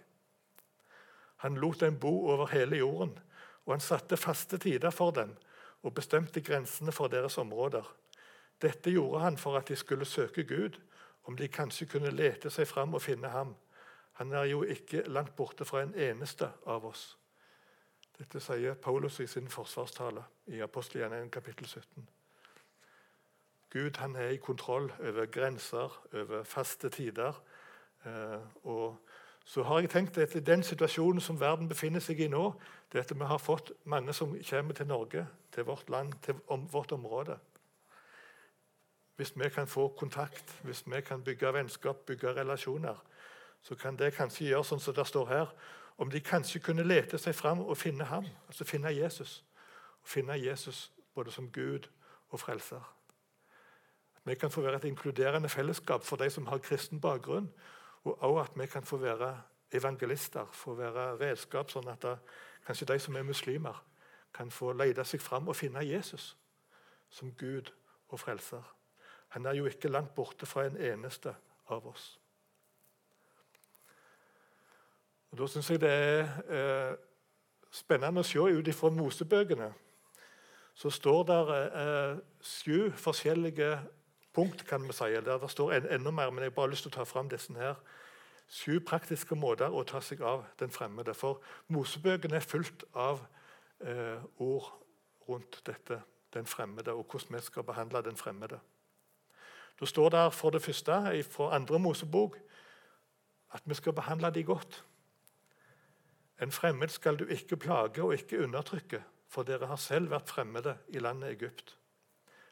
Han 1.45 1.59
lot 1.61 1.81
dem 1.81 1.99
bo 2.01 2.31
over 2.33 2.49
hele 2.53 2.77
jorden, 2.81 3.19
og 3.65 3.75
han 3.75 3.85
satte 3.85 4.17
faste 4.17 4.59
tider 4.59 4.91
for 4.91 5.13
dem 5.13 5.35
og 5.83 5.95
bestemte 5.95 6.41
grensene 6.41 6.93
for 6.93 7.13
deres 7.13 7.39
områder. 7.39 7.85
Dette 8.63 8.91
gjorde 8.91 9.21
han 9.21 9.37
for 9.37 9.59
at 9.59 9.69
de 9.69 9.77
skulle 9.77 10.05
søke 10.05 10.45
Gud, 10.45 10.81
om 11.25 11.37
de 11.37 11.49
kanskje 11.49 11.87
kunne 11.87 12.11
lete 12.11 12.51
seg 12.51 12.69
fram 12.69 12.95
og 12.95 13.03
finne 13.03 13.29
ham. 13.29 13.55
Han 14.17 14.33
er 14.33 14.45
jo 14.49 14.63
ikke 14.63 15.05
langt 15.07 15.37
borte 15.37 15.65
fra 15.65 15.83
en 15.83 15.95
eneste 15.95 16.49
av 16.67 16.87
oss. 16.87 17.17
Dette 18.19 18.41
sier 18.41 18.75
Paulus 18.75 19.21
i 19.21 19.27
sin 19.29 19.49
forsvarstale 19.49 20.23
i 20.47 20.63
apostelgjerningen 20.65 21.31
kapittel 21.31 21.67
17. 21.69 22.09
Gud 23.77 23.97
han 24.01 24.17
er 24.17 24.29
i 24.33 24.37
kontroll 24.37 24.93
over 25.01 25.27
grenser, 25.27 26.07
over 26.13 26.45
faste 26.45 26.89
tider. 26.89 27.43
Eh, 28.07 28.41
og 28.65 28.97
så 29.45 29.63
har 29.63 29.81
jeg 29.81 29.91
tenkt 29.91 30.19
at 30.19 30.47
Den 30.47 30.63
situasjonen 30.63 31.21
som 31.21 31.41
verden 31.41 31.69
befinner 31.69 32.01
seg 32.01 32.21
i 32.21 32.29
nå, 32.29 32.55
det 32.93 32.99
er 32.99 33.05
at 33.05 33.13
vi 33.19 33.25
har 33.25 33.39
fått 33.39 33.73
mange 33.85 34.13
som 34.13 34.33
kommer 34.51 34.75
til 34.75 34.87
Norge, 34.87 35.27
til 35.53 35.65
vårt 35.65 35.91
land, 35.91 36.13
til 36.23 36.35
vårt 36.49 36.93
område. 36.93 37.39
Hvis 39.17 39.33
vi 39.37 39.49
kan 39.49 39.67
få 39.67 39.89
kontakt, 39.89 40.61
hvis 40.63 40.83
vi 40.87 41.01
kan 41.01 41.23
bygge 41.25 41.53
vennskap, 41.53 41.97
bygge 42.07 42.35
relasjoner, 42.35 42.97
så 43.63 43.75
kan 43.75 43.97
det 43.97 44.15
kanskje 44.15 44.49
gjøre 44.49 44.65
sånn 44.65 44.81
som 44.81 44.95
det 44.95 45.07
står 45.07 45.29
her. 45.29 45.55
Om 45.99 46.11
de 46.11 46.21
kanskje 46.21 46.61
kunne 46.61 46.85
lete 46.85 47.19
seg 47.19 47.35
fram 47.35 47.61
og 47.61 47.77
finne 47.77 48.05
ham, 48.05 48.27
altså 48.47 48.65
finne 48.65 48.89
Jesus. 48.89 49.45
Og 50.03 50.09
finne 50.09 50.41
Jesus 50.41 50.93
både 51.15 51.31
som 51.31 51.53
Gud 51.53 51.89
og 52.31 52.41
frelser. 52.41 52.97
Vi 54.27 54.35
kan 54.35 54.51
få 54.51 54.61
være 54.61 54.77
et 54.77 54.85
inkluderende 54.85 55.49
fellesskap 55.49 56.03
for 56.05 56.17
de 56.17 56.31
som 56.31 56.47
har 56.47 56.59
kristen 56.59 57.01
bakgrunn. 57.01 57.53
Og 58.05 58.23
også 58.23 58.41
at 58.41 58.61
vi 58.61 58.67
kan 58.67 58.83
få 58.83 58.97
være 58.97 59.43
evangelister, 59.73 60.47
få 60.53 60.75
være 60.75 61.21
redskap, 61.21 61.71
sånn 61.71 61.89
at 61.89 62.03
da, 62.03 62.17
kanskje 62.67 62.89
de 62.91 62.99
som 62.99 63.17
er 63.17 63.27
muslimer, 63.27 63.79
kan 64.35 64.51
få 64.51 64.73
lete 64.73 65.05
seg 65.05 65.23
fram 65.23 65.49
og 65.49 65.57
finne 65.57 65.85
Jesus 65.87 66.37
som 67.11 67.33
Gud 67.39 67.71
og 68.09 68.21
frelser. 68.21 68.63
Han 69.29 69.47
er 69.47 69.55
jo 69.55 69.67
ikke 69.67 69.89
langt 69.89 70.15
borte 70.15 70.47
fra 70.47 70.67
en 70.67 70.77
eneste 70.77 71.35
av 71.71 71.87
oss. 71.87 72.19
Og 75.31 75.39
Da 75.39 75.47
syns 75.47 75.71
jeg 75.71 75.81
det 75.81 75.91
er 75.91 76.29
eh, 76.49 76.95
spennende 77.71 78.23
å 78.23 78.27
se 78.27 78.39
ut 78.39 78.69
ifra 78.69 78.91
Mosebøkene. 78.91 79.73
Så 80.75 80.91
står 80.91 81.23
der 81.31 81.53
eh, 81.55 82.19
sju 82.41 82.91
forskjellige 82.91 83.71
punkt, 84.37 84.67
kan 84.69 84.85
vi 84.85 84.93
si. 84.93 85.09
Der 85.25 85.39
det 85.41 85.51
står 85.51 85.73
enda 85.73 86.11
mer, 86.11 86.31
men 86.31 86.45
jeg 86.45 86.53
har 86.53 86.59
bare 86.61 86.71
lyst 86.71 86.85
til 86.85 86.93
å 86.93 86.99
ta 86.99 87.05
fram 87.09 87.31
disse 87.33 87.55
her. 87.57 87.81
Sju 88.53 88.79
praktiske 88.85 89.35
måter 89.35 89.73
å 89.75 89.83
ta 89.89 90.01
seg 90.05 90.21
av 90.23 90.45
den 90.61 90.71
fremmede. 90.71 91.15
For 91.15 91.41
Mosebøkene 91.73 92.37
er 92.39 92.45
fullt 92.45 92.85
av 92.95 93.25
eh, 93.81 94.23
ord 94.37 94.69
rundt 95.29 95.63
dette, 95.67 96.03
den 96.35 96.47
fremmede, 96.47 96.93
og 96.93 97.09
hvordan 97.11 97.39
vi 97.39 97.43
skal 97.43 97.67
behandle 97.67 98.03
den 98.05 98.17
fremmede. 98.17 98.61
Da 99.81 99.87
står 99.87 100.13
det 100.15 100.27
for 100.33 100.55
det 100.55 100.63
første 100.63 101.01
fra 101.31 101.55
andre 101.57 101.79
Mosebok 101.79 102.37
at 103.57 103.63
vi 103.65 103.75
skal 103.75 103.93
behandle 103.93 104.31
dem 104.31 104.47
godt. 104.47 104.85
En 106.41 106.53
fremmed 106.53 106.93
skal 106.93 107.17
du 107.17 107.25
ikke 107.25 107.57
plage 107.57 108.03
og 108.03 108.15
ikke 108.15 108.43
undertrykke, 108.45 109.03
for 109.29 109.43
dere 109.43 109.67
har 109.67 109.81
selv 109.81 110.11
vært 110.13 110.29
fremmede 110.29 110.77
i 110.89 111.01
landet 111.01 111.33
Egypt. 111.33 111.77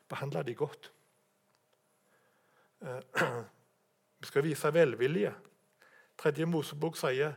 Behandle 0.09 0.43
dem 0.43 0.55
godt. 0.55 0.94
Eh, 2.85 3.01
vi 4.21 4.27
skal 4.27 4.43
vise 4.43 4.71
velvilje. 4.71 5.33
Tredje 6.21 6.47
Mosebok 6.47 6.99
sier 7.01 7.37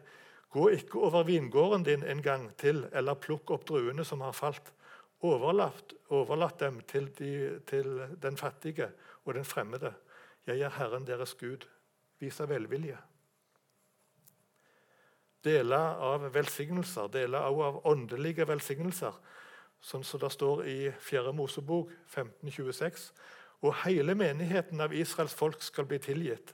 Gå 0.51 0.69
ikke 0.71 1.01
over 1.03 1.25
vingården 1.27 1.83
din 1.83 2.03
en 2.07 2.21
gang 2.23 2.47
til, 2.57 2.85
eller 2.95 3.19
plukk 3.19 3.51
opp 3.51 3.65
druene 3.67 4.05
som 4.07 4.21
har 4.23 4.31
falt. 4.31 4.71
Overlatt, 5.27 5.93
overlatt 6.09 6.59
dem 6.59 6.79
til, 6.87 7.09
de, 7.17 7.59
til, 7.67 7.89
den 8.21 8.37
fattige 8.37 8.87
og 9.25 9.33
den 9.35 9.45
fremmede. 9.45 9.91
Jeg 10.47 10.61
er 10.63 10.71
Herren 10.77 11.07
deres 11.07 11.33
Gud. 11.35 11.67
Vise 12.19 12.47
velvilje. 12.49 12.97
Deler 15.43 15.99
av 16.01 16.29
velsignelser, 16.33 17.11
deler 17.11 17.43
også 17.43 17.67
av 17.67 17.81
åndelige 17.91 18.47
velsignelser, 18.47 19.19
sånn 19.81 20.03
som 20.07 20.23
det 20.23 20.31
står 20.33 20.63
i 20.65 20.77
4. 21.11 21.33
Mosebok 21.35 21.91
1526. 22.07 23.11
Og 23.61 23.73
hele 23.85 24.15
menigheten 24.15 24.81
av 24.81 24.93
Israels 24.93 25.33
folk 25.35 25.61
skal 25.65 25.87
bli 25.89 25.99
tilgitt 25.99 26.53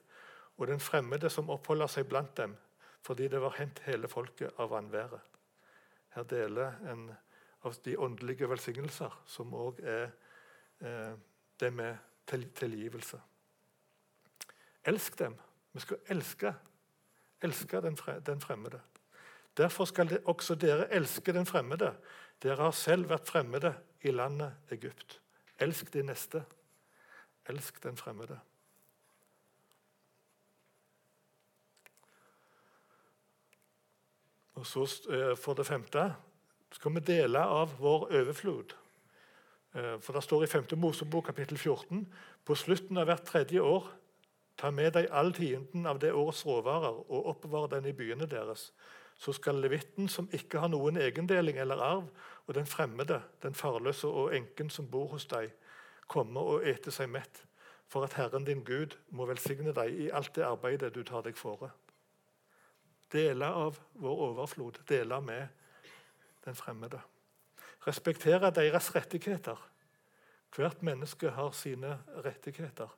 og 0.57 0.67
den 0.67 0.79
fremmede 0.79 1.29
som 1.33 1.49
oppholder 1.49 1.89
seg 1.89 2.07
blant 2.07 2.35
dem, 2.37 2.55
fordi 3.03 3.27
det 3.27 3.41
var 3.41 3.55
hendt 3.57 3.81
hele 3.87 4.07
folket 4.07 4.53
av 4.61 4.69
vanværet. 4.71 5.21
Her 6.13 6.27
deler 6.29 6.77
en 6.91 7.07
av 7.65 7.77
de 7.85 7.97
åndelige 7.97 8.49
velsignelser, 8.49 9.13
som 9.25 9.53
òg 9.57 9.79
er 9.81 10.11
eh, 10.83 11.15
det 11.59 11.71
med 11.73 11.97
tilgivelse. 12.29 13.19
Elsk 14.85 15.19
dem. 15.19 15.35
Vi 15.73 15.81
skal 15.81 15.97
elske, 16.11 16.53
elske 17.41 17.81
den, 17.81 18.41
fremmede. 18.41 18.79
Derfor 19.57 19.85
skal 19.85 20.09
de, 20.09 20.19
også 20.25 20.55
dere 20.55 20.89
elske 20.93 21.33
den 21.33 21.45
fremmede. 21.45 21.93
Dere 22.43 22.67
har 22.67 22.75
selv 22.77 23.09
vært 23.09 23.27
fremmede 23.27 23.73
i 24.01 24.11
landet 24.11 24.53
Egypt. 24.71 25.19
Elsk 25.59 25.93
de 25.93 26.03
neste. 26.03 26.43
Elsk 27.49 27.83
den 27.83 27.97
fremmede. 27.97 28.39
Og 34.53 34.67
så 34.67 34.85
eh, 35.11 35.37
For 35.37 35.53
det 35.53 35.65
femte 35.67 36.13
skal 36.73 36.93
vi 36.95 37.03
dele 37.05 37.39
av 37.39 37.75
vår 37.79 38.07
overflod. 38.21 38.73
Eh, 39.75 39.99
for 39.99 40.13
Det 40.13 40.23
står 40.23 40.43
i 40.43 40.47
5. 40.47 40.65
Mosebok 40.77 41.25
kapittel 41.25 41.57
14.: 41.57 42.07
På 42.45 42.55
slutten 42.55 42.97
av 42.97 43.05
hvert 43.05 43.25
tredje 43.25 43.61
år, 43.61 43.91
ta 44.57 44.71
med 44.71 44.93
deg 44.93 45.09
all 45.11 45.33
tienden 45.33 45.85
av 45.85 45.99
det 45.99 46.13
årets 46.13 46.45
råvarer 46.45 47.11
og 47.11 47.25
oppbevar 47.25 47.67
den 47.67 47.85
i 47.85 47.93
byene 47.93 48.25
deres. 48.25 48.71
Så 49.17 49.33
skal 49.33 49.55
levitten, 49.55 50.07
som 50.09 50.29
ikke 50.33 50.59
har 50.59 50.67
noen 50.67 50.97
egendeling 50.97 51.57
eller 51.57 51.75
arv, 51.75 52.07
og 52.47 52.55
den 52.55 52.65
fremmede, 52.65 53.21
den 53.43 53.53
farløse 53.53 54.07
og 54.07 54.35
enken 54.35 54.69
som 54.69 54.89
bor 54.91 55.07
hos 55.07 55.25
deg, 55.25 55.51
komme 56.07 56.39
og 56.39 56.67
ete 56.67 56.91
seg 56.91 57.09
mett, 57.09 57.43
for 57.87 58.05
at 58.05 58.13
Herren 58.17 58.45
din 58.45 58.63
Gud 58.65 58.97
må 59.09 59.25
velsigne 59.29 59.73
deg 59.75 59.93
i 60.05 60.09
alt 60.09 60.35
det 60.35 60.45
arbeidet 60.47 60.93
du 60.95 61.03
tar 61.03 61.25
deg 61.25 61.37
fore. 61.37 61.69
Dele 63.13 63.45
av 63.45 63.77
vår 64.01 64.21
overflod. 64.29 64.79
Dele 64.89 65.21
med 65.21 65.47
den 66.45 66.55
fremmede. 66.55 67.01
Respektere 67.87 68.49
deres 68.51 68.95
rettigheter. 68.95 69.59
Hvert 70.55 70.83
menneske 70.83 71.29
har 71.29 71.51
sine 71.51 71.97
rettigheter. 72.25 72.89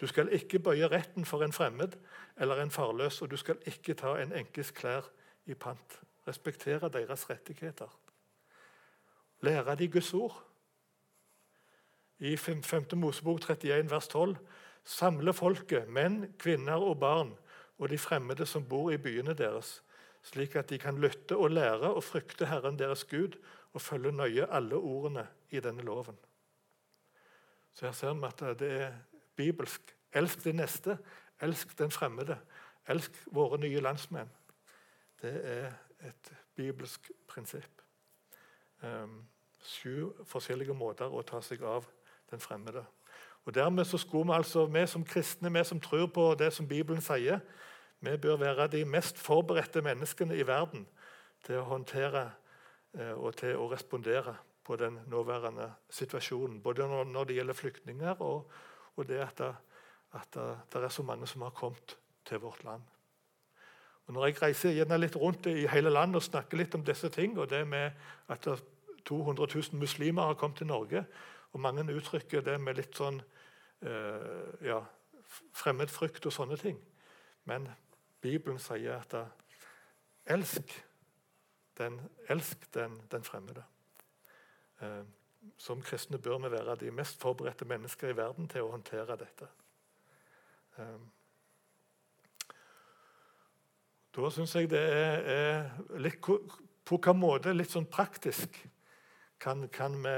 Du 0.00 0.06
skal 0.06 0.32
ikke 0.34 0.58
bøye 0.58 0.88
retten 0.90 1.24
for 1.24 1.42
en 1.42 1.52
fremmed 1.52 1.94
eller 2.36 2.62
en 2.62 2.70
farløs, 2.70 3.22
og 3.22 3.30
du 3.30 3.36
skal 3.36 3.58
ikke 3.66 3.94
ta 3.94 4.16
en 4.18 4.32
enkes 4.32 4.70
klær 4.70 5.06
i 5.46 5.54
pant. 5.54 6.00
Respektere 6.28 6.88
deres 6.88 7.30
rettigheter. 7.30 7.90
Lære 9.40 9.74
de 9.74 9.88
Guds 9.88 10.14
ord. 10.14 10.42
I 12.18 12.36
5. 12.36 12.96
Mosebok 12.96 13.40
31, 13.40 13.90
vers 13.90 14.08
12.: 14.08 14.36
Samle 14.84 15.32
folket, 15.32 15.88
menn, 15.88 16.34
kvinner 16.38 16.82
og 16.82 17.00
barn, 17.00 17.32
og 17.78 17.88
de 17.90 17.98
fremmede 17.98 18.46
som 18.46 18.68
bor 18.68 18.92
i 18.92 18.98
byene 18.98 19.34
deres, 19.34 19.82
slik 20.22 20.54
at 20.56 20.70
de 20.70 20.78
kan 20.78 20.98
lytte 21.00 21.36
og 21.36 21.50
lære 21.50 21.90
og 21.94 22.04
frykte 22.04 22.46
Herren 22.46 22.78
deres 22.78 23.04
Gud 23.04 23.34
og 23.72 23.80
følge 23.80 24.12
nøye 24.12 24.46
alle 24.46 24.76
ordene 24.76 25.26
i 25.50 25.60
denne 25.60 25.82
loven. 25.82 26.16
Så 27.74 27.86
Her 27.86 27.92
ser 27.92 28.14
vi 28.14 28.26
at 28.26 28.58
det 28.58 28.72
er 28.72 28.92
bibelsk. 29.36 29.96
Elsk 30.12 30.44
de 30.44 30.52
neste, 30.52 30.98
elsk 31.42 31.78
den 31.78 31.90
fremmede, 31.90 32.38
elsk 32.88 33.10
våre 33.26 33.58
nye 33.58 33.80
landsmenn. 33.80 34.30
Det 35.22 35.40
er 35.44 35.72
et 36.06 36.32
bibelsk 36.54 37.10
prinsipp. 37.26 37.82
Um, 38.82 39.24
sju 39.64 40.12
forskjellige 40.24 40.74
måter 40.74 41.10
å 41.10 41.22
ta 41.26 41.40
seg 41.42 41.62
av 41.66 41.88
den 42.34 42.42
fremmede 42.42 42.84
og 43.44 43.54
Dermed 43.54 43.84
så 43.84 43.98
skulle 43.98 44.32
vi 44.32 44.36
altså, 44.36 44.66
vi 44.66 44.86
som 44.86 45.04
kristne, 45.04 45.52
vi 45.52 45.64
som 45.64 45.80
tror 45.80 46.06
på 46.06 46.34
det 46.38 46.52
som 46.52 46.68
Bibelen 46.68 47.02
sier, 47.02 47.40
vi 48.00 48.16
bør 48.16 48.36
være 48.36 48.66
de 48.68 48.84
mest 48.84 49.18
forberedte 49.18 49.82
menneskene 49.82 50.36
i 50.36 50.46
verden 50.46 50.86
til 51.44 51.60
å 51.60 51.68
håndtere 51.68 52.30
eh, 52.98 53.12
og 53.12 53.36
til 53.36 53.56
å 53.56 53.68
respondere 53.72 54.36
på 54.64 54.76
den 54.76 54.98
nåværende 55.06 55.70
situasjonen. 55.90 56.62
Både 56.62 56.88
når 56.88 57.24
det 57.24 57.36
gjelder 57.36 57.56
flyktninger, 57.56 58.22
og, 58.22 58.50
og 58.96 59.08
det 59.08 59.20
at, 59.20 59.40
at 60.12 60.40
det, 60.72 60.82
er 60.82 60.88
så 60.88 61.02
mange 61.02 61.26
som 61.26 61.44
har 61.44 61.52
kommet 61.56 61.96
til 62.24 62.40
vårt 62.40 62.64
land. 62.64 62.82
Og 64.06 64.14
Når 64.14 64.26
jeg 64.26 64.42
reiser 64.42 64.76
gjerne 64.76 65.00
litt 65.00 65.16
rundt 65.16 65.46
i 65.46 65.66
hele 65.66 65.90
landet 65.90 66.16
og 66.16 66.22
snakker 66.22 66.60
litt 66.60 66.74
om 66.74 66.84
disse 66.84 67.08
ting, 67.08 67.38
og 67.38 67.50
det 67.50 67.66
med 67.68 67.90
at 68.28 68.48
200 69.04 69.48
000 69.54 69.80
muslimer 69.80 70.22
har 70.22 70.34
kommet 70.34 70.56
til 70.56 70.66
Norge, 70.66 71.04
og 71.54 71.60
mange 71.62 71.86
uttrykker 71.94 72.42
det 72.42 72.58
med 72.60 72.80
litt 72.80 72.98
sånn 72.98 73.20
eh, 73.86 74.66
ja, 74.66 74.80
fremmedfrykt 75.54 76.26
og 76.26 76.34
sånne 76.34 76.58
ting. 76.58 76.80
Men 77.46 77.68
Bibelen 78.24 78.58
sier 78.62 78.98
at 78.98 79.14
da, 79.14 79.24
elsk 80.34 80.74
den, 81.78 82.00
elsk 82.28 82.66
den, 82.74 82.98
den 83.12 83.26
fremmede. 83.26 83.62
Eh, 84.82 85.02
som 85.60 85.82
kristne 85.84 86.18
bør 86.18 86.40
vi 86.42 86.50
være 86.56 86.78
de 86.80 86.90
mest 86.90 87.20
forberedte 87.20 87.68
mennesker 87.68 88.10
i 88.10 88.16
verden 88.16 88.48
til 88.50 88.64
å 88.64 88.72
håndtere 88.74 89.18
dette. 89.20 89.50
Eh, 90.78 91.02
da 94.14 94.30
syns 94.30 94.54
jeg 94.58 94.70
det 94.70 94.80
er, 94.80 95.28
er 95.34 95.98
litt, 96.02 96.18
På 96.22 96.98
hvilken 96.98 97.18
måte, 97.18 97.52
litt 97.54 97.70
sånn 97.70 97.86
praktisk, 97.90 98.58
kan, 99.40 99.68
kan 99.68 99.94
vi 100.02 100.16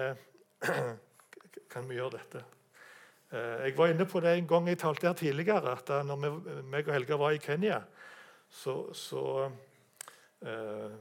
kan 1.71 1.89
vi 1.89 1.99
gjøre 1.99 2.19
dette. 2.19 2.43
Eh, 3.33 3.67
jeg 3.67 3.77
var 3.77 3.93
inne 3.93 4.07
på 4.07 4.21
det 4.23 4.37
en 4.37 4.49
gang 4.49 4.69
jeg 4.71 4.79
talte 4.79 5.09
her 5.09 5.19
tidligere, 5.19 5.77
at 5.77 5.89
da 5.91 6.17
meg 6.17 6.87
og 6.87 6.93
Helga 6.95 7.19
var 7.21 7.35
i 7.35 7.43
Kenya, 7.43 7.81
så, 8.49 8.93
så 8.95 9.23
eh, 10.41 10.93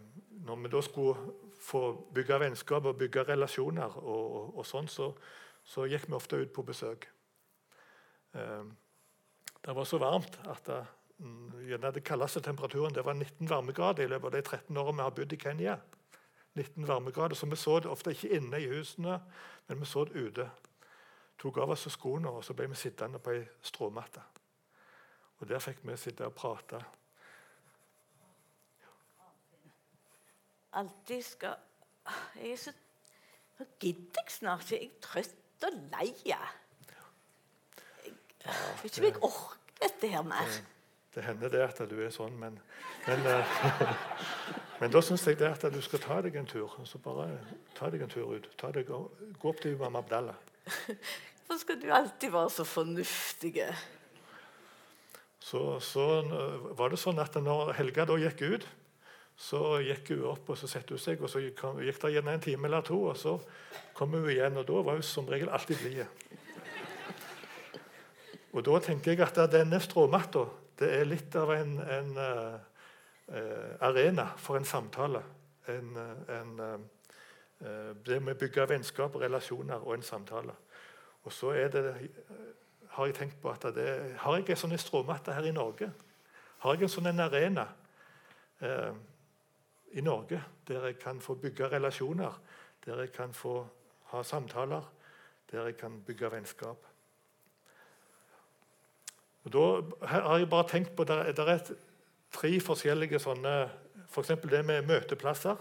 Når 0.45 0.55
vi 0.61 0.69
da 0.69 0.81
skulle 0.81 1.33
få 1.61 1.81
bygge 2.13 2.39
vennskap 2.39 2.85
og 2.85 2.97
bygge 2.97 3.23
relasjoner, 3.23 3.97
og, 3.97 4.25
og, 4.35 4.57
og 4.59 4.65
sånn, 4.65 4.87
så, 4.87 5.11
så, 5.63 5.85
gikk 5.89 6.09
vi 6.09 6.17
ofte 6.17 6.37
ut 6.41 6.51
på 6.53 6.65
besøk. 6.65 7.07
Eh, 8.35 8.65
det 9.65 9.73
var 9.73 9.87
så 9.89 9.97
varmt 9.97 10.37
at 10.45 10.69
mm, 11.17 11.81
det 11.81 12.03
kaldeste 12.05 12.41
temperaturen 12.45 12.93
det 12.93 13.05
var 13.05 13.17
19 13.17 13.49
varmegrader 13.49 14.05
i 14.05 14.11
løpet 14.11 14.29
av 14.29 14.35
de 14.35 14.41
13 14.43 14.77
årene 14.77 14.99
vi 14.99 15.07
har 15.07 15.15
bodd 15.17 15.33
i 15.33 15.41
Kenya. 15.41 15.77
19 16.55 16.87
varmegrader, 16.87 17.35
så 17.35 17.45
Vi 17.45 17.55
så 17.55 17.79
det 17.79 17.91
ofte 17.91 18.11
ikke 18.11 18.29
inne 18.29 18.61
i 18.61 18.67
husene, 18.67 19.21
men 19.67 19.79
vi 19.79 19.85
så 19.85 20.05
det 20.05 20.15
ute. 20.15 20.49
Tok 21.37 21.57
av 21.57 21.69
oss 21.69 21.87
skoene 21.91 22.29
og 22.29 22.43
så 22.43 22.53
ble 22.53 22.69
vi 22.71 22.75
sittende 22.75 23.19
på 23.19 23.31
ei 23.35 23.43
stråmatte. 23.61 24.21
Og 25.39 25.49
Der 25.49 25.59
fikk 25.59 25.83
vi 25.83 25.97
sitte 25.97 26.25
og 26.25 26.33
prate. 26.33 26.79
Alltid 30.73 31.21
skal 31.23 31.55
Jeg 32.35 32.51
er 32.51 32.57
så 32.57 32.71
Nå 33.59 33.65
gidder 33.79 34.21
jeg 34.25 34.31
snart 34.31 34.71
ikke. 34.71 34.83
Jeg 34.83 34.89
er 34.89 35.01
trøtt 35.01 35.63
og 35.63 35.77
lei. 35.91 36.09
Jeg 36.25 36.39
vet 38.83 38.97
ikke 38.97 38.99
om 38.99 39.05
jeg 39.05 39.23
orker 39.23 39.77
dette 39.81 40.07
her 40.11 40.21
mer. 40.27 40.57
Det 41.15 41.23
hender 41.23 41.51
det 41.51 41.63
at 41.63 41.79
du 41.89 41.95
er 42.03 42.11
sånn, 42.11 42.35
men, 42.39 42.57
men, 43.07 43.23
uh, 43.23 43.93
men 44.81 44.91
da 44.91 45.01
syns 45.05 45.23
jeg 45.27 45.39
det 45.39 45.53
at 45.53 45.67
du 45.71 45.79
skal 45.83 46.03
ta 46.03 46.19
deg 46.25 46.35
en 46.35 46.49
tur. 46.49 46.75
så 46.83 46.99
bare 46.99 47.29
Ta 47.77 47.89
deg 47.89 48.03
en 48.03 48.11
tur 48.11 48.35
ut. 48.35 48.49
Deg, 48.75 48.91
gå 48.91 49.49
opp 49.49 49.61
til 49.63 49.77
Imam 49.77 49.95
Abdallah. 49.95 50.35
Hvorfor 51.45 51.61
skal 51.61 51.81
du 51.81 51.91
alltid 51.93 52.33
være 52.33 52.49
så 52.49 52.63
fornuftig? 52.67 53.61
så, 55.45 55.79
så 55.79 56.05
var 56.73 56.89
det 56.89 56.97
sånn 56.97 57.21
at 57.21 57.37
når 57.37 57.75
Helga 57.77 58.07
da 58.09 58.17
gikk 58.17 58.41
ut, 58.41 58.65
så 59.37 59.77
gikk 59.83 60.13
hun 60.15 60.23
opp 60.31 60.49
og 60.49 60.57
så 60.57 60.69
satte 60.71 60.95
hun 60.95 61.01
seg, 61.01 61.21
og 61.21 61.29
så 61.29 61.41
gikk, 61.43 61.61
gikk 61.85 61.99
det 62.01 62.13
gjerne 62.15 62.33
en 62.37 62.43
time 62.43 62.69
eller 62.69 62.85
to, 62.87 62.97
og 63.11 63.17
så 63.19 63.35
kom 63.97 64.15
hun 64.15 64.29
igjen, 64.31 64.57
og 64.57 64.65
da 64.65 64.81
var 64.87 64.97
hun 64.97 65.05
som 65.05 65.27
regel 65.29 65.51
alltid 65.53 65.81
blid. 65.83 66.05
Og 68.55 68.63
da 68.65 68.79
tenker 68.81 69.13
jeg 69.13 69.21
at 69.25 69.41
denne 69.51 69.81
stråmatta 69.83 70.47
det 70.79 70.91
er 70.91 71.07
litt 71.07 71.35
av 71.39 71.51
en, 71.55 71.77
en 71.79 72.17
uh, 72.19 73.85
arena 73.85 74.27
for 74.37 74.59
en 74.59 74.67
samtale. 74.67 75.21
En, 75.71 75.95
en, 76.29 76.59
eh, 76.61 77.91
det 78.05 78.19
med 78.21 78.35
å 78.35 78.37
bygge 78.37 78.67
vennskap 78.69 79.15
relasjoner 79.17 79.81
og 79.81 79.95
en 79.95 80.05
samtale. 80.05 80.53
Og 81.25 81.33
så 81.33 81.55
det, 81.73 81.81
har 82.93 83.09
jeg 83.09 83.15
tenkt 83.17 83.39
på 83.41 83.49
at 83.49 83.65
det, 83.73 83.87
har 84.21 84.37
jeg 84.37 84.51
en 84.53 84.61
sånn 84.61 84.77
stråmatte 84.77 85.33
her 85.33 85.47
i 85.49 85.55
Norge? 85.55 85.89
Har 86.61 86.77
jeg 86.77 86.85
en 86.85 86.93
sånn 86.93 87.09
en 87.09 87.23
arena 87.25 87.65
uh, 88.61 88.93
i 89.97 90.05
Norge 90.05 90.43
der 90.67 90.91
jeg 90.91 90.99
kan 91.01 91.21
få 91.21 91.39
bygge 91.41 91.71
relasjoner, 91.73 92.37
der 92.85 93.01
jeg 93.05 93.15
kan 93.15 93.33
få 93.33 93.57
ha 94.11 94.21
samtaler, 94.23 94.85
der 95.49 95.71
jeg 95.71 95.79
kan 95.81 95.97
bygge 96.05 96.29
vennskap? 96.31 96.85
Og 99.45 99.53
da 99.53 100.07
har 100.07 100.37
jeg 100.37 100.49
bare 100.49 100.67
tenkt 100.69 100.95
på, 100.95 101.03
Der, 101.03 101.31
der 101.31 101.45
er 101.45 101.59
tre 102.33 102.59
forskjellige 102.59 103.19
sånne 103.19 103.69
F.eks. 104.09 104.27
det 104.27 104.65
med 104.65 104.81
møteplasser. 104.87 105.55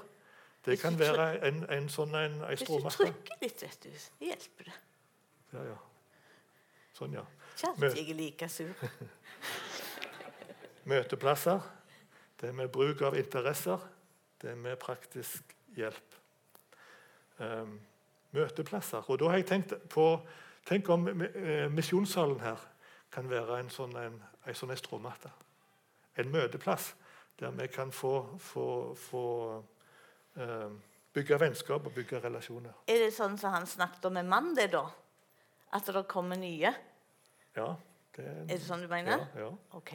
Det 0.65 0.79
kan 0.81 0.99
være 0.99 1.47
en, 1.49 1.65
en 1.71 1.89
sånn 1.93 2.15
en, 2.17 2.39
en 2.41 2.49
Hvis 2.49 2.65
du 2.65 2.89
trykker 2.89 3.41
litt, 3.43 3.63
vet 3.63 3.83
du, 3.83 3.91
så 3.99 4.25
hjelper 4.25 4.71
det. 4.71 4.77
Ja, 5.53 5.65
ja. 5.69 5.77
Sånn, 6.97 7.17
ja. 7.19 7.25
Kjært 7.59 7.99
jeg 7.99 8.11
er 8.11 8.19
like 8.19 8.49
sur. 8.49 8.73
Møteplasser. 10.91 11.61
Det 12.41 12.53
med 12.55 12.73
bruk 12.73 13.03
av 13.05 13.19
interesser. 13.19 13.83
Det 14.41 14.57
med 14.57 14.79
praktisk 14.81 15.53
hjelp. 15.77 16.17
Um, 17.39 17.77
møteplasser. 18.33 19.05
Og 19.11 19.21
da 19.21 19.29
har 19.33 19.43
jeg 19.43 19.51
tenkt 19.53 19.77
på 19.93 20.09
Tenk 20.65 20.89
om 20.89 21.03
eh, 21.05 21.67
misjonssalen 21.69 22.39
her 22.41 22.63
kan 23.15 23.29
være 23.31 23.61
en 23.63 23.71
sånn, 23.71 23.95
en, 24.01 24.17
en 24.47 24.57
sånn 24.59 24.75
stråmatte. 24.77 25.31
En 26.19 26.31
møteplass 26.35 26.93
der 27.41 27.55
vi 27.59 27.67
kan 27.69 27.91
få, 27.95 28.13
få, 28.39 28.67
få 28.99 29.23
eh, 30.39 30.69
bygge 31.15 31.39
vennskap 31.43 31.87
og 31.87 31.95
bygge 31.97 32.21
relasjoner. 32.23 32.75
Er 32.91 33.05
det 33.07 33.13
sånn 33.15 33.39
som 33.39 33.55
han 33.55 33.67
snakket 33.71 34.05
om 34.11 34.15
med 34.19 34.29
mann, 34.31 34.53
det, 34.55 34.69
da? 34.75 34.85
At 35.75 35.87
det 35.91 36.05
kommer 36.11 36.39
nye? 36.39 36.71
Ja, 37.57 37.69
det, 38.17 38.25
Er 38.27 38.47
det 38.55 38.63
sånn 38.63 38.83
du 38.85 38.91
mener? 38.91 39.27
ja, 39.35 39.47
ja. 39.49 39.51
Ok. 39.79 39.95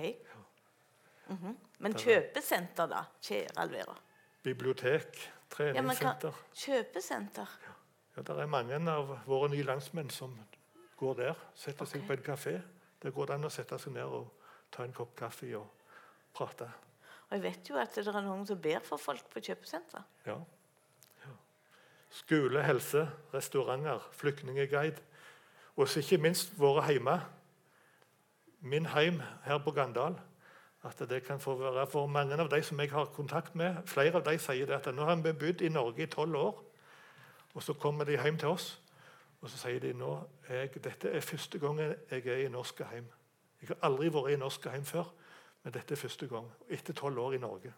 Mhm. 1.29 1.58
Men 1.79 1.93
kjøpesenter, 1.95 2.88
da? 2.91 3.03
Kjære 3.23 3.55
Alvera. 3.62 3.95
Bibliotek, 4.43 5.19
Ja, 5.60 5.82
men 5.82 5.95
hva- 5.97 6.34
Kjøpesenter? 6.53 7.47
Ja, 8.15 8.21
det 8.21 8.29
er 8.39 8.45
mange 8.47 8.77
av 8.91 9.15
våre 9.25 9.49
nye 9.49 9.63
landsmenn 9.63 10.10
som 10.12 10.36
går 10.97 11.15
der. 11.17 11.36
Setter 11.55 11.86
seg 11.86 12.05
på 12.08 12.13
en 12.13 12.23
kafé. 12.23 12.62
Der 13.01 13.12
går 13.15 13.29
det 13.29 13.38
an 13.38 13.47
å 13.47 13.53
sette 13.53 13.79
seg 13.79 13.95
ned 13.95 14.05
og 14.05 14.29
ta 14.71 14.83
en 14.83 14.93
kopp 14.93 15.15
kaffe 15.17 15.49
og 15.57 15.67
prate. 16.35 16.67
Og 17.29 17.35
jeg 17.38 17.43
vet 17.43 17.69
jo 17.69 17.77
at 17.77 17.93
det 17.95 18.07
er 18.07 18.23
noen 18.25 18.45
som 18.47 18.62
ber 18.62 18.81
for 18.85 19.01
folk 19.01 19.27
på 19.31 19.41
kjøpesenter. 19.45 20.05
Ja. 20.25 20.38
ja. 21.25 21.33
Skole, 22.21 22.63
helse, 22.65 23.05
restauranter, 23.33 24.07
flyktningguide. 24.17 24.97
Og 25.77 25.88
så 25.88 26.01
ikke 26.01 26.17
minst 26.25 26.55
våre 26.59 26.83
hjemme. 26.89 27.19
Min 28.59 28.89
heim 28.91 29.21
her 29.45 29.62
på 29.63 29.71
Gandal. 29.71 30.17
At 30.83 30.99
det 31.09 31.21
kan 31.27 31.39
få 31.39 31.55
være 31.59 31.85
for 31.91 32.07
mange 32.07 32.35
av 32.39 32.49
de 32.49 32.62
som 32.63 32.79
jeg 32.79 32.91
har 32.91 33.12
kontakt 33.15 33.55
med. 33.55 33.77
Flere 33.85 34.19
av 34.19 34.25
de 34.25 34.35
sier 34.39 34.65
det 34.65 34.79
at 34.79 34.89
nå 34.95 35.05
har 35.05 35.21
vi 35.21 35.33
bodd 35.33 35.62
i 35.62 35.69
Norge 35.69 36.03
i 36.03 36.12
tolv 36.12 36.35
år. 36.35 36.59
Og 37.53 37.63
så 37.63 37.73
kommer 37.73 38.05
de 38.05 38.17
hjem 38.17 38.38
til 38.38 38.53
oss, 38.53 38.79
og 39.41 39.49
så 39.49 39.58
sier 39.58 39.80
de 39.80 39.93
nå 39.95 40.12
jeg, 40.49 40.71
dette 40.84 41.12
er 41.15 41.23
første 41.23 41.60
gangen 41.60 41.93
jeg 42.12 42.25
er 42.28 42.45
i 42.45 42.49
norske 42.52 42.88
hjem. 42.91 43.08
Jeg 43.62 43.67
har 43.71 43.78
aldri 43.88 44.10
vært 44.13 44.34
i 44.34 44.39
norske 44.39 44.71
hjem 44.71 44.86
før, 44.88 45.12
men 45.63 45.73
dette 45.75 45.93
er 45.95 45.99
første 45.99 46.28
gang. 46.28 46.47
Etter 46.69 46.93
tolv 46.93 47.19
år 47.19 47.36
i 47.38 47.41
Norge. 47.43 47.73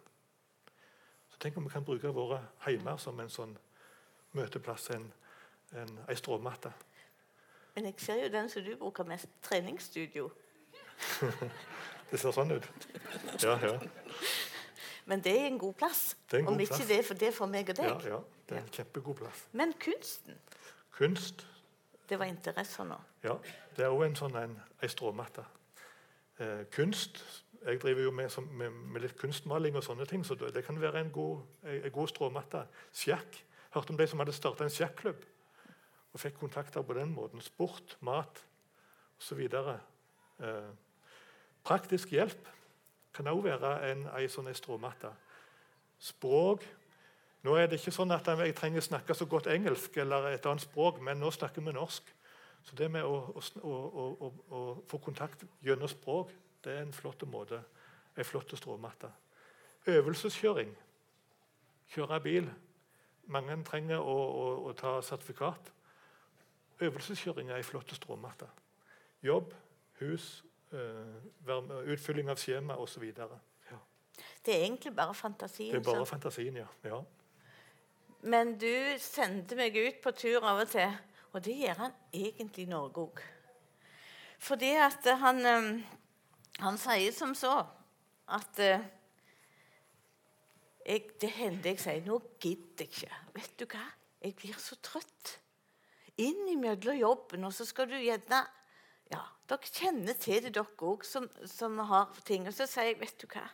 Så 1.30 1.38
tenk 1.42 1.56
om 1.56 1.64
vi 1.66 1.72
kan 1.74 1.84
bruke 1.84 2.10
våre 2.14 2.40
heimer 2.66 2.96
som 3.02 3.18
en 3.20 3.30
sånn 3.30 3.54
møteplass, 4.32 4.90
en, 4.94 5.06
en, 5.74 5.92
en 6.08 6.16
stråmatte. 6.18 6.72
Men 7.74 7.88
jeg 7.88 7.94
ser 8.04 8.22
jo 8.24 8.32
den 8.32 8.50
som 8.52 8.64
du 8.64 8.74
bruker 8.76 9.06
mest, 9.08 9.30
treningsstudio. 9.42 10.30
Det 12.12 12.18
ser 12.20 12.34
sånn 12.36 12.50
ut. 12.52 12.66
Ja, 13.40 13.54
ja. 13.62 13.78
Men 15.08 15.22
det 15.24 15.32
er 15.32 15.46
en 15.48 15.56
god 15.58 15.72
plass. 15.80 16.02
Er 16.28 16.42
en 16.42 16.44
god 16.50 16.54
Om 16.54 16.60
ikke 16.60 16.74
plass. 16.74 16.88
det 16.90 16.98
er 16.98 17.06
for 17.08 17.20
det 17.22 17.30
for 17.34 17.48
meg 17.48 17.70
og 17.72 17.78
ja, 17.80 17.94
deg. 17.94 18.10
ja. 18.12 18.18
Det 18.48 18.58
er 18.58 18.60
en 18.60 18.68
kjempegod 18.76 19.16
plass. 19.22 19.46
Men 19.56 19.72
kunsten, 19.80 20.36
Kunst 20.92 21.46
det 22.08 22.18
var 22.18 22.28
interesser 22.28 22.84
nå. 22.84 22.98
Ja, 23.24 23.36
det 23.76 23.84
er 23.86 23.94
òg 23.94 24.04
en 24.06 24.18
sånn 24.18 24.36
en, 24.36 24.56
en 24.82 24.92
stråmatte. 24.92 25.44
Eh, 26.40 26.66
kunst 26.74 27.22
Jeg 27.62 27.78
driver 27.78 28.02
jo 28.02 28.10
med, 28.10 28.32
med, 28.58 28.70
med 28.90 29.04
litt 29.04 29.12
kunstmaling 29.14 29.76
og 29.78 29.84
sånne 29.86 30.02
ting, 30.10 30.24
så 30.26 30.34
det, 30.34 30.64
kan 30.66 30.80
være 30.82 30.98
en 30.98 31.12
god, 31.14 31.44
en, 31.62 31.76
en 31.86 31.92
god 31.94 32.08
stråmatte. 32.10 32.64
Sjakk. 32.90 33.38
Hørte 33.70 33.94
om 33.94 34.00
de 34.00 34.06
som 34.10 34.18
hadde 34.18 34.34
starta 34.34 34.66
en 34.66 34.72
sjakklubb 34.72 35.20
og 36.12 36.20
fikk 36.20 36.40
kontakter 36.40 36.82
på 36.82 36.96
den 36.98 37.14
måten. 37.14 37.40
Sport, 37.40 37.94
mat 38.00 38.42
osv. 39.20 39.44
Eh, 39.46 40.72
praktisk 41.62 42.10
hjelp 42.12 42.50
kan 43.14 43.30
òg 43.30 43.44
være 43.46 43.72
en, 43.92 44.06
en 44.10 44.32
sånn 44.32 44.50
stråmatte. 44.58 45.12
Språk 46.02 46.66
nå 47.42 47.54
er 47.58 47.66
det 47.66 47.80
ikke 47.80 47.94
sånn 47.94 48.14
at 48.14 48.28
jeg 48.30 48.54
trenger 48.54 48.82
å 48.82 48.86
snakke 48.86 49.14
så 49.18 49.26
godt 49.26 49.48
engelsk 49.50 49.96
eller 49.98 50.30
et 50.30 50.46
annet 50.46 50.62
språk, 50.62 51.00
men 51.02 51.18
nå 51.18 51.30
snakker 51.34 51.64
vi 51.64 51.74
norsk. 51.74 52.12
Så 52.62 52.76
det 52.78 52.86
med 52.90 53.02
å, 53.02 53.16
å, 53.34 53.72
å, 53.72 54.28
å, 54.54 54.60
få 54.86 55.00
kontakt 55.02 55.42
gjennom 55.66 55.90
språk, 55.90 56.30
det 56.62 56.76
er 56.76 56.84
en 56.84 56.94
flott 56.94 57.24
måte. 57.26 57.58
En 58.14 58.28
flott 58.28 58.52
stråmatte. 58.54 59.08
Øvelseskjøring. 59.90 60.70
Kjøre 61.90 62.20
bil. 62.22 62.50
Mange 63.32 63.56
trenger 63.66 63.98
å, 63.98 64.16
å, 64.68 64.74
ta 64.78 65.00
sertifikat. 65.02 65.72
Øvelseskjøring 66.82 67.50
er 67.50 67.58
en 67.58 67.66
flott 67.66 67.90
stråmatte. 67.96 68.46
Jobb, 69.22 69.50
hus, 69.98 70.44
eh, 70.74 71.82
utfylling 71.90 72.30
av 72.30 72.38
skjema 72.38 72.78
osv. 72.78 73.08
Ja. 73.10 73.80
Det 74.46 74.54
er 74.54 74.64
egentlig 74.68 74.94
bare 74.94 75.14
fantasien. 75.14 75.74
Det 75.74 75.82
er 75.82 75.90
bare 75.90 76.06
så- 76.06 76.14
fantasien, 76.14 76.56
ja. 76.56 76.66
ja. 76.84 77.02
Men 78.22 78.54
du 78.58 78.70
sendte 79.02 79.56
meg 79.58 79.74
ut 79.74 79.98
på 80.02 80.12
tur 80.14 80.44
av 80.46 80.62
og 80.62 80.70
til, 80.70 80.92
og 81.34 81.42
det 81.42 81.56
gjør 81.58 81.80
han 81.88 81.94
egentlig 82.14 82.68
i 82.68 82.70
Norge 82.70 83.02
òg. 83.02 83.22
Fordi 84.42 84.70
at 84.78 85.06
han, 85.18 85.40
eh, 85.46 85.70
han 86.62 86.78
sier 86.78 87.14
som 87.14 87.34
så 87.38 87.56
at 88.30 88.58
eh, 88.62 88.84
jeg, 90.86 91.02
Det 91.20 91.30
hender 91.30 91.70
jeg 91.70 91.78
sier 91.78 92.00
'Nå 92.02 92.18
gidder 92.40 92.84
jeg 92.84 92.88
ikke'. 92.88 93.18
Vet 93.34 93.58
du 93.58 93.66
hva? 93.66 93.84
Jeg 94.22 94.34
blir 94.34 94.58
så 94.58 94.76
trøtt. 94.82 95.38
Innimellom 96.18 96.98
jobben, 96.98 97.44
og 97.44 97.52
så 97.52 97.64
skal 97.64 97.88
du 97.88 97.96
gjerne 97.96 98.46
Ja, 99.12 99.22
dere 99.48 99.58
kjenner 99.68 100.14
til 100.14 100.42
det, 100.42 100.54
dere 100.54 100.64
òg, 100.64 101.04
som, 101.04 101.28
som 101.46 101.78
har 101.78 102.10
ting. 102.24 102.46
Og 102.46 102.54
så 102.54 102.66
sier 102.66 102.92
jeg, 102.92 103.00
vet 103.00 103.18
du 103.20 103.26
hva 103.26 103.48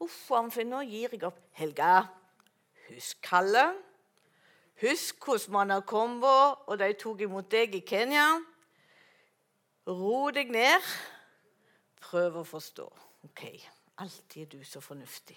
Uff 0.00 0.30
a 0.30 0.44
for 0.50 0.62
nå 0.64 0.82
gir 0.86 1.10
jeg 1.10 1.24
opp. 1.26 1.40
Helga, 1.52 2.08
husk 2.90 3.20
Kalle. 3.22 3.66
Husk 4.80 5.24
hvordan 5.24 5.52
man 5.52 5.70
har 5.70 5.80
kommet, 5.80 6.54
og 6.66 6.78
de 6.78 6.92
tok 6.94 7.20
imot 7.26 7.50
deg 7.50 7.74
i 7.74 7.82
Kenya. 7.86 8.26
Ro 9.88 10.28
deg 10.30 10.52
ned. 10.54 10.84
Prøv 11.98 12.42
å 12.42 12.46
forstå. 12.46 12.86
OK, 13.26 13.44
alltid 13.98 14.42
er 14.42 14.50
du 14.52 14.64
så 14.64 14.80
fornuftig. 14.80 15.36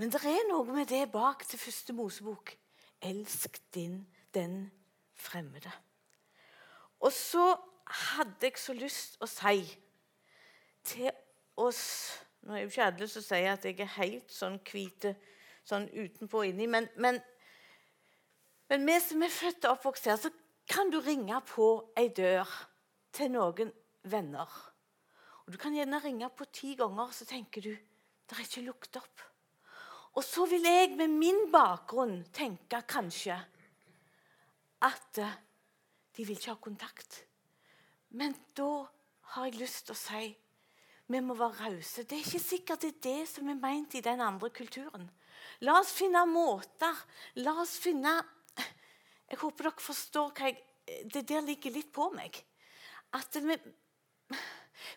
Men 0.00 0.10
det 0.10 0.22
er 0.24 0.46
noe 0.48 0.64
med 0.72 0.88
det 0.88 1.04
bak 1.12 1.44
til 1.46 1.60
første 1.60 1.92
Mosebok. 1.92 2.54
Elsk 3.02 3.60
din, 3.74 4.06
den 4.34 4.70
fremmede. 5.14 5.70
Og 7.00 7.12
så 7.12 7.52
hadde 7.86 8.48
jeg 8.48 8.58
så 8.58 8.72
lyst 8.72 9.18
å 9.20 9.28
si 9.28 9.66
til 10.86 11.10
oss 11.60 11.84
Nå 12.42 12.56
er 12.56 12.64
jo 12.64 12.70
ikke 12.72 12.86
alle 12.88 13.06
som 13.06 13.22
sier 13.22 13.52
at 13.52 13.62
jeg 13.68 13.76
er 13.78 13.90
helt 14.00 14.32
sånn 14.34 14.56
hvite 14.66 15.12
sånn 15.68 15.88
utenpå 15.92 16.42
og 16.42 16.50
inni, 16.50 16.66
men, 16.70 16.88
men, 17.00 17.20
men 18.70 18.86
vi 18.88 18.98
som 19.04 19.22
er 19.22 19.32
født 19.32 19.66
og 19.66 19.76
oppvokst 19.76 20.08
her, 20.10 20.18
så 20.20 20.32
kan 20.70 20.90
du 20.90 20.98
ringe 21.02 21.38
på 21.48 21.68
ei 21.98 22.08
dør 22.14 22.48
til 23.14 23.32
noen 23.34 23.72
venner. 24.08 24.48
Og 25.44 25.52
Du 25.52 25.58
kan 25.58 25.74
gjerne 25.74 26.00
ringe 26.02 26.28
på 26.30 26.46
ti 26.54 26.74
ganger, 26.78 27.10
så 27.12 27.26
tenker 27.28 27.64
du 27.64 27.72
det 27.72 28.38
er 28.38 28.46
ikke 28.46 28.64
lukt 28.64 28.96
opp. 28.96 29.24
Og 30.16 30.24
så 30.24 30.46
vil 30.48 30.64
jeg 30.64 30.94
med 30.96 31.12
min 31.12 31.48
bakgrunn 31.52 32.22
tenke 32.32 32.82
kanskje 32.88 33.36
at 34.82 35.18
eh, 35.20 35.34
de 36.16 36.24
vil 36.24 36.36
ikke 36.36 36.52
ha 36.52 36.60
kontakt. 36.60 37.22
Men 38.12 38.34
da 38.56 38.86
har 39.34 39.48
jeg 39.48 39.60
lyst 39.60 39.86
til 39.88 39.96
å 39.96 40.00
si 40.00 40.22
vi 41.12 41.20
må 41.20 41.34
være 41.36 41.66
rause. 41.66 42.04
Det 42.08 42.16
er 42.16 42.24
ikke 42.24 42.40
sikkert 42.40 42.84
det 42.84 42.92
er 42.92 43.00
det 43.04 43.28
som 43.28 43.48
er 43.50 43.58
meint 43.60 43.94
i 43.98 44.04
den 44.04 44.20
andre 44.24 44.48
kulturen. 44.54 45.10
La 45.62 45.78
oss 45.80 45.92
finne 45.94 46.24
måter. 46.26 46.96
La 47.44 47.54
oss 47.62 47.76
finne 47.82 48.16
Jeg 49.30 49.38
håper 49.40 49.68
dere 49.68 49.84
forstår 49.84 50.32
hva 50.34 50.50
jeg 50.50 51.06
Det 51.14 51.22
der 51.28 51.44
ligger 51.46 51.74
litt 51.74 51.92
på 51.94 52.08
meg. 52.14 52.34
At 53.14 53.36
vi, 53.38 53.54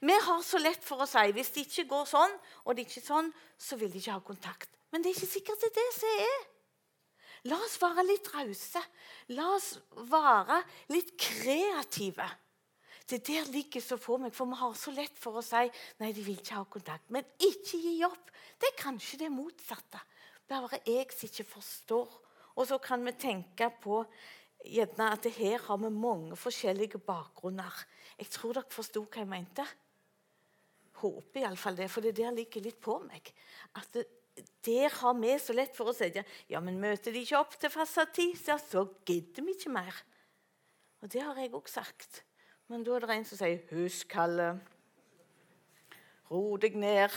vi 0.02 0.16
har 0.28 0.42
så 0.44 0.58
lett 0.58 0.82
for 0.84 1.04
å 1.04 1.08
si 1.10 1.28
hvis 1.36 1.52
det 1.54 1.66
ikke 1.68 1.86
går 1.92 2.08
sånn, 2.10 2.34
og 2.66 2.74
det 2.74 2.88
ikke 2.88 3.02
er 3.04 3.06
sånn, 3.06 3.30
så 3.60 3.78
vil 3.78 3.92
de 3.94 4.02
ikke 4.02 4.16
ha 4.16 4.24
kontakt. 4.26 4.72
Men 4.90 5.04
det 5.04 5.12
er 5.12 5.18
ikke 5.20 5.30
sikkert 5.30 5.62
det 5.62 5.70
er 5.70 5.78
det 5.78 5.86
som 6.00 6.24
er. 6.26 6.46
La 7.52 7.60
oss 7.62 7.78
være 7.78 8.08
litt 8.08 8.32
rause. 8.34 8.82
La 9.38 9.52
oss 9.54 9.76
være 10.10 10.58
litt 10.96 11.14
kreative. 11.22 12.26
Det 13.06 13.20
der 13.28 13.46
ligger 13.54 13.84
så 13.86 14.00
på 14.02 14.18
meg, 14.18 14.34
for 14.34 14.50
vi 14.50 14.58
har 14.58 14.74
så 14.80 14.94
lett 14.96 15.20
for 15.22 15.38
å 15.38 15.46
si 15.46 15.68
nei, 16.02 16.10
de 16.10 16.24
vil 16.26 16.40
ikke 16.40 16.58
ha 16.58 16.66
kontakt. 16.66 17.06
Men 17.14 17.28
ikke 17.38 17.78
gi 17.78 18.00
opp. 18.08 18.32
Det 18.58 18.72
er 18.72 18.80
kanskje 18.80 19.22
det 19.22 19.30
motsatte. 19.30 20.02
Bare 20.50 20.80
jeg 20.86 21.12
som 21.12 21.30
ikke 21.30 21.48
forstår. 21.50 22.18
Og 22.56 22.68
så 22.68 22.78
kan 22.80 23.04
vi 23.06 23.12
tenke 23.20 23.70
på 23.82 24.04
at 24.66 25.26
her 25.38 25.62
har 25.68 25.78
vi 25.78 25.90
mange 25.90 26.36
forskjellige 26.36 26.98
bakgrunner. 26.98 27.74
Jeg 28.18 28.30
tror 28.34 28.54
dere 28.54 28.72
forsto 28.74 29.04
hva 29.04 29.22
jeg 29.22 29.30
mente. 29.30 29.66
Håper 31.02 31.44
iallfall 31.44 31.78
det, 31.78 31.90
for 31.92 32.02
det 32.02 32.16
der 32.18 32.32
ligger 32.34 32.64
litt 32.64 32.80
på 32.82 32.98
meg. 33.04 33.34
At 33.76 33.92
det, 33.94 34.06
der 34.66 34.90
har 34.90 35.14
vi 35.20 35.36
så 35.40 35.54
lett 35.56 35.76
for 35.76 35.92
å 35.92 35.96
si 35.96 36.10
ja, 36.50 36.60
men 36.60 36.80
møter 36.80 37.12
de 37.12 37.22
ikke 37.24 37.40
opp 37.40 37.58
til 37.60 37.72
fastsatt 37.72 38.16
tid, 38.16 38.36
så 38.40 38.88
gidder 39.06 39.46
vi 39.46 39.56
ikke 39.56 39.72
mer. 39.76 40.00
Og 41.04 41.12
det 41.12 41.22
har 41.22 41.38
jeg 41.40 41.54
òg 41.54 41.70
sagt. 41.70 42.24
Men 42.68 42.84
da 42.84 42.96
er 42.96 43.06
det 43.06 43.16
en 43.16 43.26
som 43.26 43.38
sier 43.38 43.62
'Husk, 43.70 44.08
Kalle. 44.10 44.60
Ro 46.32 46.58
deg 46.58 46.76
ned. 46.76 47.14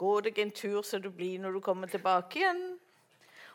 Gå 0.00 0.14
deg 0.24 0.38
en 0.40 0.52
tur 0.56 0.80
så 0.86 0.98
du 0.98 1.10
blir 1.12 1.40
når 1.42 1.58
du 1.58 1.60
kommer 1.64 1.90
tilbake 1.90 2.40
igjen.' 2.40 2.78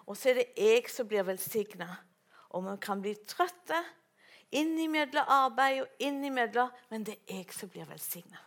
Og 0.06 0.14
så 0.14 0.30
er 0.30 0.42
det 0.42 0.50
jeg 0.62 0.90
som 0.94 1.08
blir 1.10 1.26
velsigna. 1.26 1.88
Og 2.54 2.62
vi 2.68 2.76
kan 2.82 3.02
bli 3.02 3.16
trøtte 3.26 3.80
innimellom 4.54 5.26
arbeid 5.28 5.82
og 5.82 6.04
innimellom, 6.06 6.70
men 6.92 7.04
det 7.04 7.18
er 7.26 7.42
jeg 7.42 7.54
som 7.58 7.70
blir 7.70 7.90
velsigna. 7.90 8.38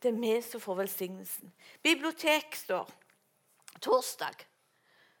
Det 0.00 0.08
er 0.08 0.20
vi 0.20 0.32
som 0.42 0.62
får 0.62 0.78
velsignelsen. 0.80 1.52
Bibliotek 1.82 2.56
står 2.56 2.88
torsdag 3.84 4.48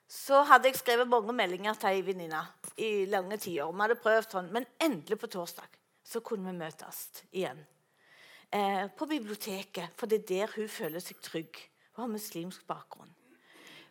så 0.08 0.40
hadde 0.48 0.70
jeg 0.70 0.80
skrevet 0.80 1.08
mange 1.08 1.34
meldinger 1.36 1.76
til 1.76 1.92
ei 1.92 2.04
venninne 2.04 2.40
i 2.80 3.04
lange 3.12 3.36
tider. 3.36 3.68
Vi 3.68 3.82
hadde 3.84 3.98
prøvd 4.00 4.30
sånn, 4.32 4.52
Men 4.52 4.64
endelig 4.80 5.18
på 5.20 5.28
torsdag 5.28 5.68
så 6.02 6.20
kunne 6.24 6.48
vi 6.48 6.58
møtes 6.58 7.24
igjen. 7.30 7.60
Eh, 8.52 8.86
på 8.96 9.06
biblioteket, 9.06 9.92
for 9.96 10.08
det 10.08 10.22
er 10.22 10.28
der 10.28 10.52
hun 10.56 10.68
føler 10.72 11.02
seg 11.04 11.20
trygg. 11.20 11.58
Hun 11.92 12.06
har 12.06 12.12
muslimsk 12.14 12.64
bakgrunn. 12.66 13.10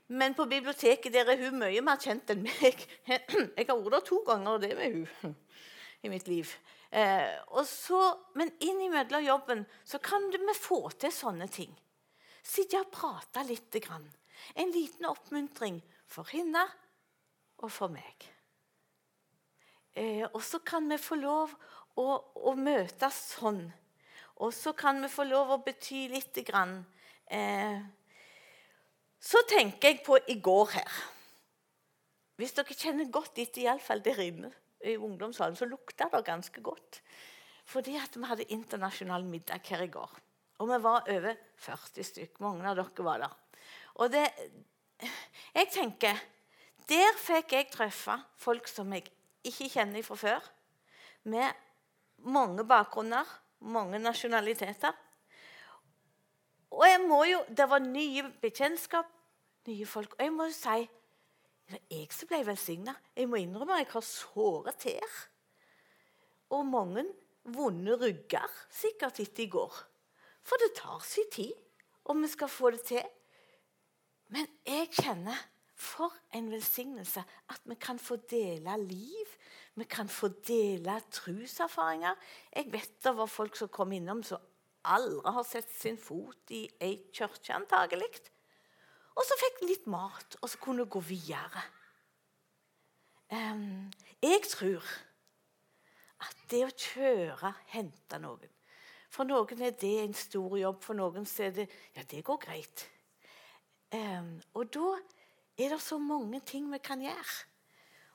Men 0.07 0.33
på 0.33 0.47
biblioteket 0.49 1.13
der 1.13 1.29
er 1.29 1.41
hun 1.43 1.59
mye 1.59 1.83
mer 1.83 1.99
kjent 2.01 2.31
enn 2.33 2.45
meg. 2.45 2.85
Jeg 3.09 3.67
har 3.67 3.75
vært 3.75 3.93
der 3.97 4.05
to 4.07 4.21
ganger, 4.25 4.55
og 4.55 4.63
det 4.63 4.73
med 4.79 4.95
hun 4.95 5.35
i 6.07 6.09
mitt 6.09 6.27
liv. 6.31 6.53
Eh, 6.89 7.37
så, 7.67 8.01
men 8.39 8.53
innimellom 8.63 9.25
jobben 9.27 9.65
så 9.85 9.99
kan 10.01 10.29
vi 10.31 10.55
få 10.57 10.87
til 10.97 11.13
sånne 11.13 11.49
ting. 11.51 11.73
Sitte 12.41 12.81
og 12.81 12.89
prate 12.93 13.43
litt. 13.45 13.69
Grann. 13.83 14.07
En 14.55 14.71
liten 14.71 15.05
oppmuntring 15.05 15.81
for 16.07 16.25
henne 16.31 16.63
og 17.61 17.69
for 17.73 17.91
meg. 17.91 18.29
Eh, 19.97 20.25
og 20.31 20.41
så 20.45 20.63
kan 20.65 20.87
vi 20.89 20.97
få 21.01 21.17
lov 21.19 21.53
å, 21.97 22.07
å 22.47 22.53
møtes 22.57 23.19
sånn. 23.35 23.67
Og 24.43 24.53
så 24.53 24.73
kan 24.77 25.01
vi 25.01 25.09
få 25.09 25.25
lov 25.25 25.55
å 25.55 25.61
bety 25.65 26.07
lite 26.11 26.43
grann. 26.45 26.79
Eh, 27.25 27.79
så 29.19 29.41
tenker 29.49 29.91
jeg 29.91 30.03
på 30.05 30.19
i 30.29 30.37
går 30.43 30.75
her. 30.75 30.99
Hvis 32.37 32.53
dere 32.53 32.77
kjenner 32.77 33.09
godt 33.09 33.39
etter, 33.41 33.63
iallfall 33.65 34.03
der 34.05 34.21
inne 34.21 34.51
i 34.85 34.93
ungdomssalen, 34.93 35.57
så 35.57 35.65
lukter 35.65 36.11
det 36.13 36.21
ganske 36.27 36.61
godt. 36.61 37.01
Fordi 37.67 37.97
at 37.99 38.13
vi 38.13 38.29
hadde 38.29 38.49
internasjonal 38.53 39.25
middag 39.25 39.65
her 39.71 39.83
i 39.87 39.91
går. 39.91 40.13
Og 40.61 40.69
vi 40.69 40.77
var 40.83 41.09
over 41.09 41.33
40 41.65 42.05
stykk. 42.05 42.39
Mange 42.45 42.69
av 42.69 42.77
dere 42.77 43.05
var 43.05 43.25
der. 43.25 43.33
Og 43.97 44.13
det, 44.13 44.25
jeg 45.57 45.69
tenker 45.73 46.25
Der 46.87 47.17
fikk 47.19 47.51
jeg 47.51 47.67
treffe 47.67 48.13
folk 48.39 48.69
som 48.71 48.93
jeg 48.95 49.09
ikke 49.43 49.67
kjenner 49.73 50.05
fra 50.07 50.15
før. 50.15 50.45
Med 51.27 51.51
mange 52.23 52.63
bakgrunner, 52.63 53.27
mange 53.59 53.99
nasjonaliteter. 53.99 54.95
Og 56.71 56.83
jeg 56.85 57.01
må 57.07 57.23
jo, 57.25 57.43
Det 57.47 57.69
var 57.69 57.79
nye 57.79 58.23
bekjentskap, 58.41 59.07
nye 59.67 59.85
folk. 59.85 60.15
Og 60.19 60.23
jeg 60.25 60.33
må 60.33 60.45
jo 60.49 60.55
si 60.55 60.89
det 61.67 61.81
er 61.91 61.97
jeg 61.99 62.13
som 62.15 62.29
ble 62.29 62.45
velsigna. 62.47 62.93
Jeg 63.15 63.27
må 63.27 63.41
innrømme 63.41 63.75
at 63.75 63.83
jeg 63.83 63.91
har 63.91 64.03
såre 64.07 64.71
tær. 64.79 65.15
Og 66.55 66.63
mange 66.65 67.03
vonde 67.43 67.97
rygger 67.99 68.53
sikkert 68.71 69.19
etter 69.19 69.43
i 69.43 69.49
går. 69.51 69.73
For 70.47 70.55
det 70.63 70.77
tar 70.79 71.03
sin 71.03 71.27
tid 71.31 71.51
om 72.07 72.23
vi 72.23 72.29
skal 72.31 72.47
få 72.47 72.71
det 72.71 72.85
til. 72.87 73.03
Men 74.31 74.47
jeg 74.67 74.87
kjenner 74.95 75.43
for 75.75 76.15
en 76.35 76.47
velsignelse 76.51 77.23
at 77.51 77.67
vi 77.67 77.75
kan 77.75 77.99
få 77.99 78.15
dele 78.31 78.77
liv. 78.87 79.35
Vi 79.77 79.85
kan 79.85 80.09
få 80.09 80.31
dele 80.47 80.95
truserfaringer. 81.13 82.15
Jeg 82.55 82.71
vet 82.73 82.95
det 83.03 83.13
var 83.17 83.29
folk 83.29 83.55
som 83.55 83.69
kom 83.69 83.91
innom 83.93 84.23
som 84.25 84.41
aldri 84.87 85.33
har 85.35 85.45
sett 85.45 85.69
sin 85.69 85.99
fot 86.01 86.51
i 86.55 86.63
ei 86.81 86.95
kirke, 87.13 87.53
antagelig. 87.53 88.09
Og 89.17 89.25
så 89.25 89.37
fikk 89.37 89.61
de 89.61 89.69
litt 89.69 89.87
mat, 89.89 90.37
og 90.41 90.49
så 90.49 90.59
kunne 90.61 90.85
de 90.85 90.93
gå 90.93 91.01
videre. 91.05 91.63
Jeg 93.29 94.41
tror 94.49 94.85
at 96.23 96.45
det 96.49 96.63
å 96.65 96.73
kjøre, 96.73 97.51
hente 97.73 98.19
noen 98.23 98.53
For 99.11 99.27
noen 99.27 99.61
er 99.61 99.73
det 99.77 99.97
en 100.03 100.15
stor 100.15 100.55
jobb, 100.57 100.79
for 100.83 100.97
noen 100.97 101.27
er 101.43 101.51
det 101.53 101.67
Ja, 101.95 102.03
det 102.03 102.23
går 102.23 102.39
greit. 102.45 102.87
Og 104.53 104.71
da 104.73 104.93
er 105.57 105.69
det 105.73 105.81
så 105.81 105.97
mange 105.97 106.39
ting 106.41 106.71
vi 106.71 106.79
kan 106.79 107.01
gjøre. 107.01 107.35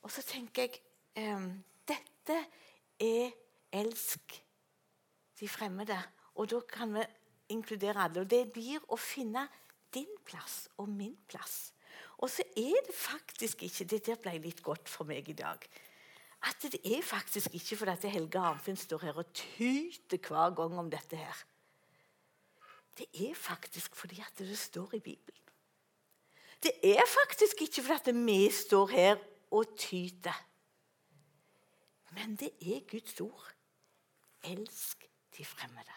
Og 0.02 0.10
så 0.10 0.22
tenker 0.26 0.66
jeg 0.66 0.80
Dette 1.14 2.38
er 3.02 3.32
elsk 3.72 4.36
de 5.40 5.48
fremmede. 5.48 5.98
Og 6.34 6.48
da 6.50 6.60
kan 6.68 6.94
vi 6.94 7.04
inkludere 7.52 8.06
alle. 8.06 8.24
Og 8.24 8.30
det 8.30 8.46
blir 8.54 8.82
å 8.88 8.96
finne 8.96 9.46
din 9.92 10.10
plass 10.24 10.66
og 10.80 10.88
min 10.88 11.16
plass. 11.28 11.72
Og 12.22 12.30
så 12.30 12.44
er 12.56 12.78
det 12.86 12.94
faktisk 12.94 13.64
ikke 13.66 13.84
Det 13.84 14.04
der 14.06 14.20
ble 14.20 14.38
litt 14.38 14.62
godt 14.62 14.88
for 14.88 15.04
meg 15.04 15.28
i 15.28 15.36
dag. 15.36 15.58
At 16.42 16.64
det 16.72 16.80
er 16.84 17.02
faktisk 17.02 17.54
ikke 17.54 17.76
fordi 17.76 17.92
at 17.92 18.06
Helge 18.10 18.38
Arnfinn 18.38 18.76
står 18.76 19.04
her 19.06 19.18
og 19.18 19.32
tyter 19.34 20.18
hver 20.18 20.54
gang 20.56 20.78
om 20.78 20.90
dette 20.90 21.16
her. 21.16 21.44
Det 22.98 23.06
er 23.14 23.34
faktisk 23.34 23.94
fordi 23.96 24.20
at 24.20 24.38
det 24.38 24.58
står 24.58 24.94
i 24.94 25.00
Bibelen. 25.00 25.38
Det 26.62 26.72
er 26.82 27.02
faktisk 27.06 27.62
ikke 27.62 27.82
fordi 27.82 28.10
at 28.10 28.26
vi 28.26 28.50
står 28.50 28.90
her 28.90 29.16
og 29.50 29.76
tyter. 29.78 30.34
Men 32.14 32.36
det 32.36 32.52
er 32.60 32.84
Guds 32.90 33.20
ord. 33.20 33.52
Elsk 34.44 35.06
de 35.36 35.44
fremmede. 35.44 35.96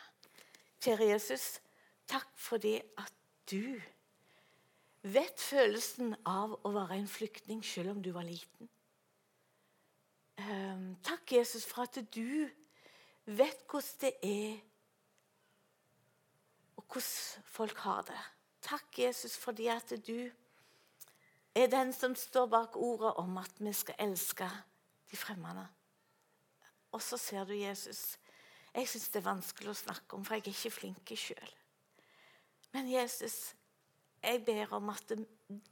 Kjære 0.82 1.10
Jesus, 1.10 1.60
takk 2.08 2.30
for 2.38 2.62
det 2.62 2.82
at 2.98 3.14
du 3.52 3.82
vet 5.02 5.42
følelsen 5.42 6.16
av 6.26 6.56
å 6.66 6.72
være 6.74 7.00
en 7.00 7.10
flyktning 7.10 7.64
selv 7.66 7.96
om 7.96 8.04
du 8.06 8.12
var 8.16 8.26
liten. 8.28 8.70
Um, 10.38 10.96
takk, 11.04 11.32
Jesus, 11.32 11.66
for 11.66 11.86
at 11.86 11.98
du 12.14 12.50
vet 13.26 13.62
hvordan 13.70 14.02
det 14.02 14.14
er, 14.22 14.58
og 16.76 16.84
hvordan 16.92 17.46
folk 17.58 17.78
har 17.86 18.02
det. 18.10 18.24
Takk, 18.66 19.00
Jesus, 19.00 19.38
fordi 19.38 19.68
at 19.72 19.94
du 20.08 20.30
er 21.56 21.72
den 21.72 21.94
som 21.94 22.16
står 22.16 22.50
bak 22.52 22.76
ordet 22.76 23.14
om 23.22 23.38
at 23.38 23.60
vi 23.60 23.74
skal 23.74 23.96
elske 24.00 24.50
de 25.12 25.18
fremmede. 25.18 25.68
Og 26.96 27.04
så 27.04 27.20
ser 27.20 27.44
du 27.48 27.54
Jesus. 27.58 28.16
Jeg 28.76 28.88
syns 28.88 29.10
det 29.12 29.20
er 29.20 29.30
vanskelig 29.30 29.72
å 29.72 29.78
snakke 29.78 30.16
om, 30.18 30.24
for 30.24 30.38
jeg 30.38 30.46
er 30.46 30.54
ikke 30.54 30.74
flink 30.74 31.16
sjøl. 31.20 31.54
Men 32.76 32.88
Jesus, 32.92 33.54
jeg 34.24 34.44
ber 34.48 34.74
om 34.76 34.92
at 34.92 35.12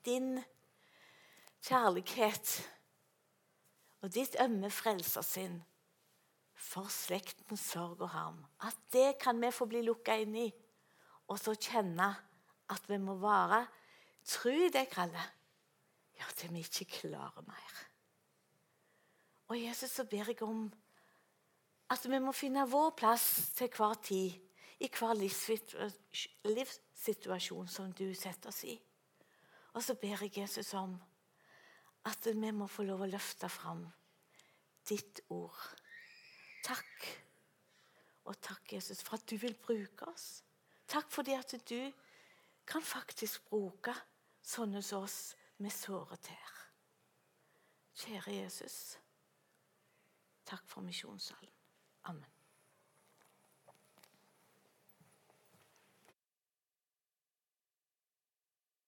din 0.05 0.37
kjærlighet 1.63 2.51
og 4.03 4.11
ditt 4.11 4.35
ømme 4.43 4.71
frelsersinn 4.71 5.61
for 6.59 6.91
slektens 6.91 7.63
sorg 7.73 8.03
og 8.03 8.11
harm, 8.13 8.39
at 8.63 8.77
det 8.95 9.17
kan 9.19 9.39
vi 9.39 9.51
få 9.51 9.67
bli 9.71 9.83
lukka 9.83 10.15
inn 10.19 10.35
i, 10.45 10.49
og 11.27 11.39
så 11.39 11.55
kjenne 11.55 12.09
at 12.71 12.87
vi 12.91 12.99
må 12.99 13.15
være 13.19 13.63
tru 14.27 14.51
i 14.51 14.71
det 14.71 14.85
kallet 14.91 15.39
ja, 16.19 16.27
til 16.35 16.53
vi 16.55 16.63
ikke 16.63 16.87
klarer 17.01 17.43
mer. 17.47 17.83
Og 19.51 19.59
Jesus, 19.59 19.91
så 19.91 20.07
ber 20.07 20.31
jeg 20.31 20.39
om 20.45 20.69
at 21.91 22.05
vi 22.09 22.19
må 22.19 22.31
finne 22.35 22.65
vår 22.69 22.93
plass 22.97 23.25
til 23.57 23.69
hver 23.75 23.99
tid 24.03 24.39
i 24.83 24.89
hver 24.91 25.15
livssituasjon 26.49 27.67
som 27.71 27.91
du 27.95 28.13
setter 28.17 28.49
oss 28.51 28.63
i. 28.67 28.75
Og 29.73 29.83
så 29.83 29.95
ber 29.99 30.23
jeg 30.23 30.37
Jesus 30.37 30.73
om 30.77 30.95
at 32.05 32.27
vi 32.27 32.51
må 32.51 32.67
få 32.67 32.83
lov 32.87 33.05
å 33.05 33.09
løfte 33.09 33.49
fram 33.49 33.85
ditt 34.89 35.23
ord. 35.31 35.59
Takk. 36.63 37.07
Og 38.27 38.39
takk, 38.39 38.73
Jesus, 38.75 39.03
for 39.03 39.17
at 39.17 39.27
du 39.27 39.37
vil 39.39 39.55
bruke 39.59 40.07
oss. 40.07 40.43
Takk 40.87 41.11
fordi 41.11 41.35
at 41.35 41.55
du 41.69 41.91
kan 42.67 42.83
faktisk 42.83 43.49
bruke 43.49 43.95
sånne 44.43 44.83
som 44.83 45.03
oss 45.07 45.17
med 45.63 45.71
såre 45.71 46.19
tær. 46.23 46.53
Kjære 48.03 48.35
Jesus, 48.35 48.77
takk 50.49 50.63
for 50.67 50.81
misjonssalen. 50.85 51.52
Amen. 52.05 52.32